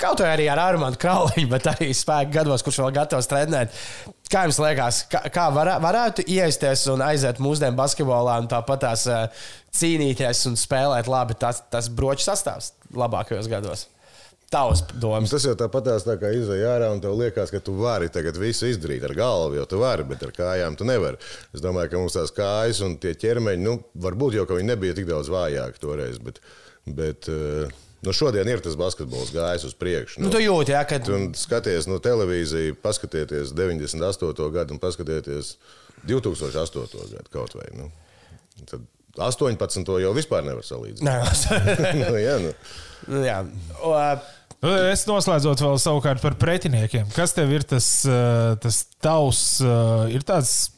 [0.00, 3.76] kaut vai arī ar Armānu Krauliņu, bet arī spēku gados, kurš vēl gatavs trenēt.
[4.32, 9.04] Kā jums liekas, kā, kā varā, varētu iesaisties un aiziet mūsdienu basketbolā un tāpat tās
[9.12, 9.46] uh,
[9.76, 13.90] cīnīties un spēlēt labi tas, tas broču sastāvs labākajos gados?
[14.52, 15.32] Tavs domas.
[15.32, 18.68] Tas jau tāpatās tā kā izdeja ārā, un tev liekas, ka tu vari tagad visu
[18.68, 21.16] izdarīt ar galvu, jo tu vari, bet ar kājām tu nevari.
[21.56, 24.98] Es domāju, ka mums tās kājas un tie ķermeņi, nu, varbūt jau ka viņi nebija
[24.98, 26.42] tik daudz vājāki toreiz, bet,
[26.84, 27.72] bet eh,
[28.04, 30.20] nu, šodien ir tas basketbols gājis uz priekšu.
[30.20, 34.50] Nu, tu jūti, ja, ka Tu skaties no televīzijas, paskatieties 98.
[34.52, 35.54] gadu un paskatieties
[36.04, 37.08] 2008.
[37.16, 37.70] gadu kaut vai.
[37.78, 37.88] Nu.
[38.68, 38.84] Tad
[39.16, 39.96] 18.
[40.04, 41.48] jau vispār nevar salīdzināt.
[41.88, 42.52] Nē, nu, jā, nu.
[43.08, 43.40] nu, jā.
[43.80, 47.08] O, Nu, Es noslēdzot vēl savukārt par pretiniekiem.
[47.16, 50.70] Kas tev ir tas, uh, tas tavs, uh, ir tāds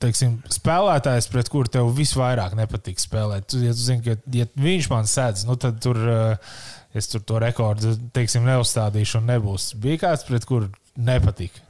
[0.00, 3.48] teiksim, spēlētājs, pret kuru tev visvairāk nepatīk spēlēt?
[3.52, 6.56] Tu, ja tu zini, ka ja viņš man sēdz, nu tad tur uh,
[6.96, 9.70] es tur to rekordu teiksim, neuzstādīšu un nebūs.
[9.80, 11.60] Bija kāds, pret kuru nepatīk.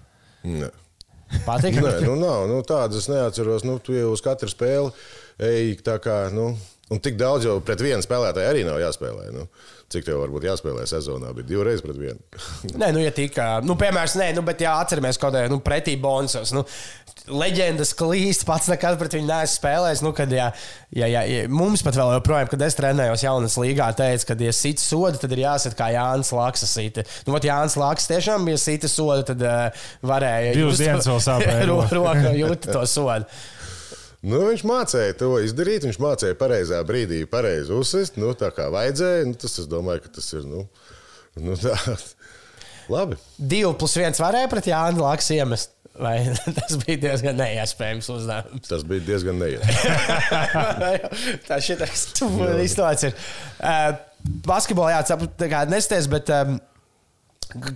[0.46, 0.70] Nē.
[1.46, 1.80] patīk.
[1.82, 2.46] Nē, nu nav.
[2.50, 3.66] Nu, tādas es neatceros.
[3.66, 4.94] Nu, tu jau uz katru spēli
[5.42, 6.26] ej tā kā.
[6.34, 6.52] Nu,
[6.92, 9.30] un tik daudz jau pret vienu spēlētāju arī nav jāspēlē.
[9.34, 9.46] Nu,
[9.92, 11.32] cik tev varbūt jāspēlē sezonā?
[11.36, 12.20] Bija divreiz pret vienu.
[12.80, 15.96] Nē, nu, ja tika, nu, piemēram, nē, nu, bet, ja atceramies kaut kādā nu, pretī
[16.00, 16.64] bonusos, nu,
[17.26, 20.02] leģendas klīst, pats nekad pret viņu neesmu spēlējis.
[20.06, 20.50] Nu, kad, ja,
[20.94, 24.54] ja, ja, ja, mums pat vēl joprojām, kad es trenējos jaunas līgā, teica, ka, ja
[24.54, 27.06] sit sodu, tad ir jāsit kā Jānis Laksa sita.
[27.26, 30.54] Nu, vat Jānis Laksa tiešām bija sita sodu, tad uh, varēja.
[30.58, 31.98] Divas dienas vēl sāpēja Ro- roka.
[31.98, 33.26] Roka jūta to sodu.
[34.24, 35.86] Nu, viņš mācīja to izdarīt.
[35.86, 38.16] Viņš mācīja pareizā brīdī, pareizi uzsist.
[38.20, 39.26] Nu, tā kā vajadzēja.
[39.28, 40.46] Nu, tas, es domāju, ka tas ir.
[40.48, 40.66] Nu,
[41.36, 41.76] nu, tā.
[42.92, 43.18] Labi.
[43.36, 45.72] Divi plus viens varēja pret Jānis Laksa iemest.
[45.96, 46.18] Vai
[46.58, 48.68] tas bija diezgan neiespējams uzdevums?
[48.68, 51.12] Tas bija diezgan neiespējami.
[51.48, 53.16] tā šitas situācija ir.
[53.56, 53.96] Uh,
[54.46, 56.58] basketbolā jāatcerās, nesties, bet um,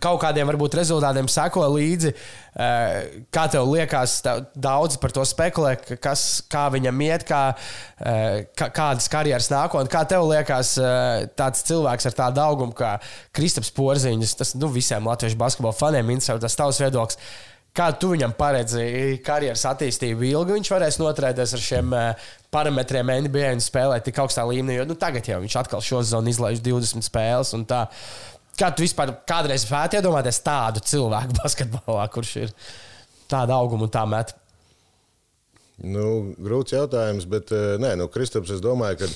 [0.03, 2.13] kaut kādiem varbūt rezultātiem sako līdzi.
[2.51, 7.43] Uh, kā tev liekas, tev daudz par to spekulē, ka kas, kā viņam iet, kā,
[7.55, 9.93] uh, kā, kādas karjeras nākotnē.
[9.93, 12.97] Kā tev liekas, uh, tāds cilvēks ar tādu augumu kā
[13.37, 17.21] Kristaps Porziņš, tas nu, visiem latviešu basketbola faniem interesē, tas tavs viedoklis.
[17.71, 18.83] Kā tu viņam paredzi
[19.23, 24.43] karjeras attīstību ilgi, viņš varēs noturēties ar šiem eh, parametriem NBA un spēlēt tik augstā
[24.49, 27.55] līmenī, jo nu, tagad jau viņš atkal šo zonu izlaiž 20 spēles.
[27.55, 27.85] un tā.
[28.59, 32.55] Kā tu vispār kādreiz spētu iedomāties tādu cilvēku basketbolā, kurš ir
[33.31, 34.35] tāda auguma un tā met?
[35.81, 39.13] Nu, grūts jautājums, bet eh, nē, nu, Kristaps, es domāju, ka.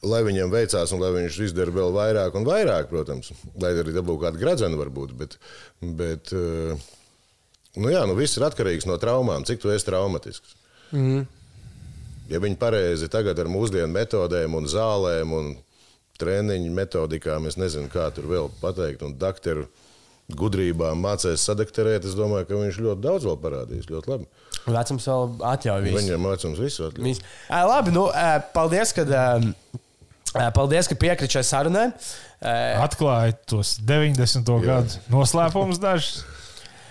[0.00, 4.22] Lai viņam veicās, un lai viņš izdara vēl vairāk un vairāk, protams, lai arī dabūtu
[4.22, 5.10] kādu gradzenu, varbūt.
[5.12, 5.34] Bet,
[5.98, 6.86] bet uh,
[7.76, 10.54] nu jā, nu viss ir atkarīgs no traumām, cik tu esi traumatisks.
[10.96, 11.26] Mm.
[12.32, 15.52] Ja viņi pareizi tagad ar mūsdienu metodēm un zālēm un
[16.20, 19.66] treniņu metodikām, es nezinu, kā tur vēl pateikt, un doktoru
[20.38, 23.88] gudrībām mācīs sadakterēt, es domāju, ka viņš ļoti daudz vēl parādīs.
[23.90, 24.28] Ļoti labi.
[24.70, 25.96] Vecums vēl atļauj visu.
[25.98, 27.06] Viņam vecums visu atļauj.
[27.08, 27.24] Viss.
[27.50, 28.04] Ā, Labi, nu,
[28.54, 29.06] paldies, ka,
[30.54, 31.88] paldies, ka piekrīt šai sarunai.
[32.80, 34.54] Atklāja tos 90.
[34.64, 36.22] gadu noslēpumus dažus.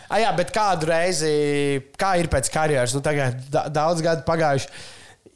[0.09, 1.31] ā, Jā, bet kādu reizi,
[1.99, 4.73] kā ir pēc karjeras, nu, tagad da, daudz gadu pagājuši.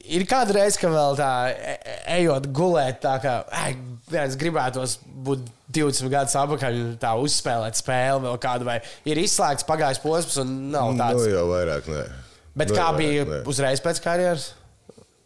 [0.04, 3.34] Ir kāda reize, ka vēl tā, e- e- ejot gulēt, tā kā
[4.12, 10.02] viens gribētos būt 20 gadus atpakaļ, tā uzspēlēt spēli vēl kādu, vai ir izslēgts pagājis
[10.04, 11.24] posms, un nav tāds.
[11.24, 12.04] Nu, jau vairāk, nē.
[12.56, 13.40] Bet Nu, kā vairāk, bija nē.
[13.48, 14.50] uzreiz pēc karjeras?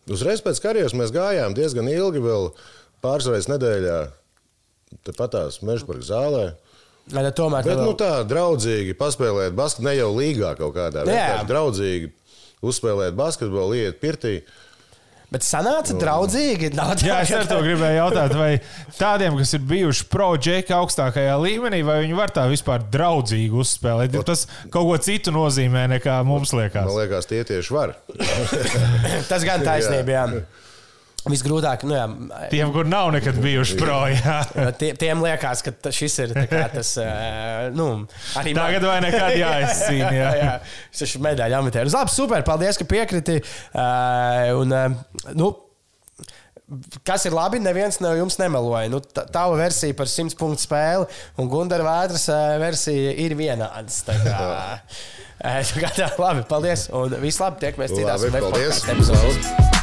[0.08, 2.52] Uzreiz pēc karjeras mēs gājām diezgan ilgi, vēl
[3.04, 3.98] pāris reizes nedēļā,
[5.04, 6.46] tepatās Mežburgas zālē.
[7.12, 11.44] Tad tomēr Bet nu, vēl- tā draudzīgi paspēlēt basketbolu, ne jau līgā kaut kādā veidā.
[11.48, 12.12] Draudzīgi
[12.62, 14.42] uzspēlēt basketbolu, iet pirtī.
[15.28, 16.70] Bet sanāca draudzīgi.
[16.78, 18.52] Nav tā, Jā, es ar to gribēju jautāt, vai
[18.96, 24.16] tādiem, kas ir bijuši pro-džeka augstākajā līmenī, vai viņi var tā vispār draudzīgi uzspēlēt?
[24.28, 26.88] Tas kaut ko citu nozīmē nekā mums liekas.
[26.88, 27.98] Man liekas, tie tieši var.
[29.28, 30.26] Tas gan taisnība, jā.
[31.32, 32.06] Visgrūtāk, nu jā,
[32.52, 34.38] Tiem, kur nav nekad bijuši pro, jā.
[34.80, 36.34] tie, tiem liekas, ka šis ir
[36.74, 36.94] tas,
[37.76, 37.88] nu,
[38.40, 40.12] arī man- Tagad vai nekad jāizcīna.
[40.22, 40.32] Jā.
[40.40, 40.52] jā,
[40.98, 41.96] tas ir medaļu amatieris.
[41.98, 43.40] Labi, super, paldies, ka piekriti.
[44.58, 44.76] Un,
[45.38, 45.54] nu,
[47.08, 48.90] Kas ir labi, neviens no jums nemeloja.
[48.92, 51.06] Nu, tā- tava versija par 100 punktu spēli
[51.40, 52.26] un Gunara Vētras
[52.60, 54.02] versija ir vienādas.
[54.04, 54.44] Tā kā,
[55.72, 56.90] tā kā tā, labi, paldies.
[56.92, 58.84] Un viss labi, tiekamies citās Labi, paldies.
[58.92, 59.77] epizodēs.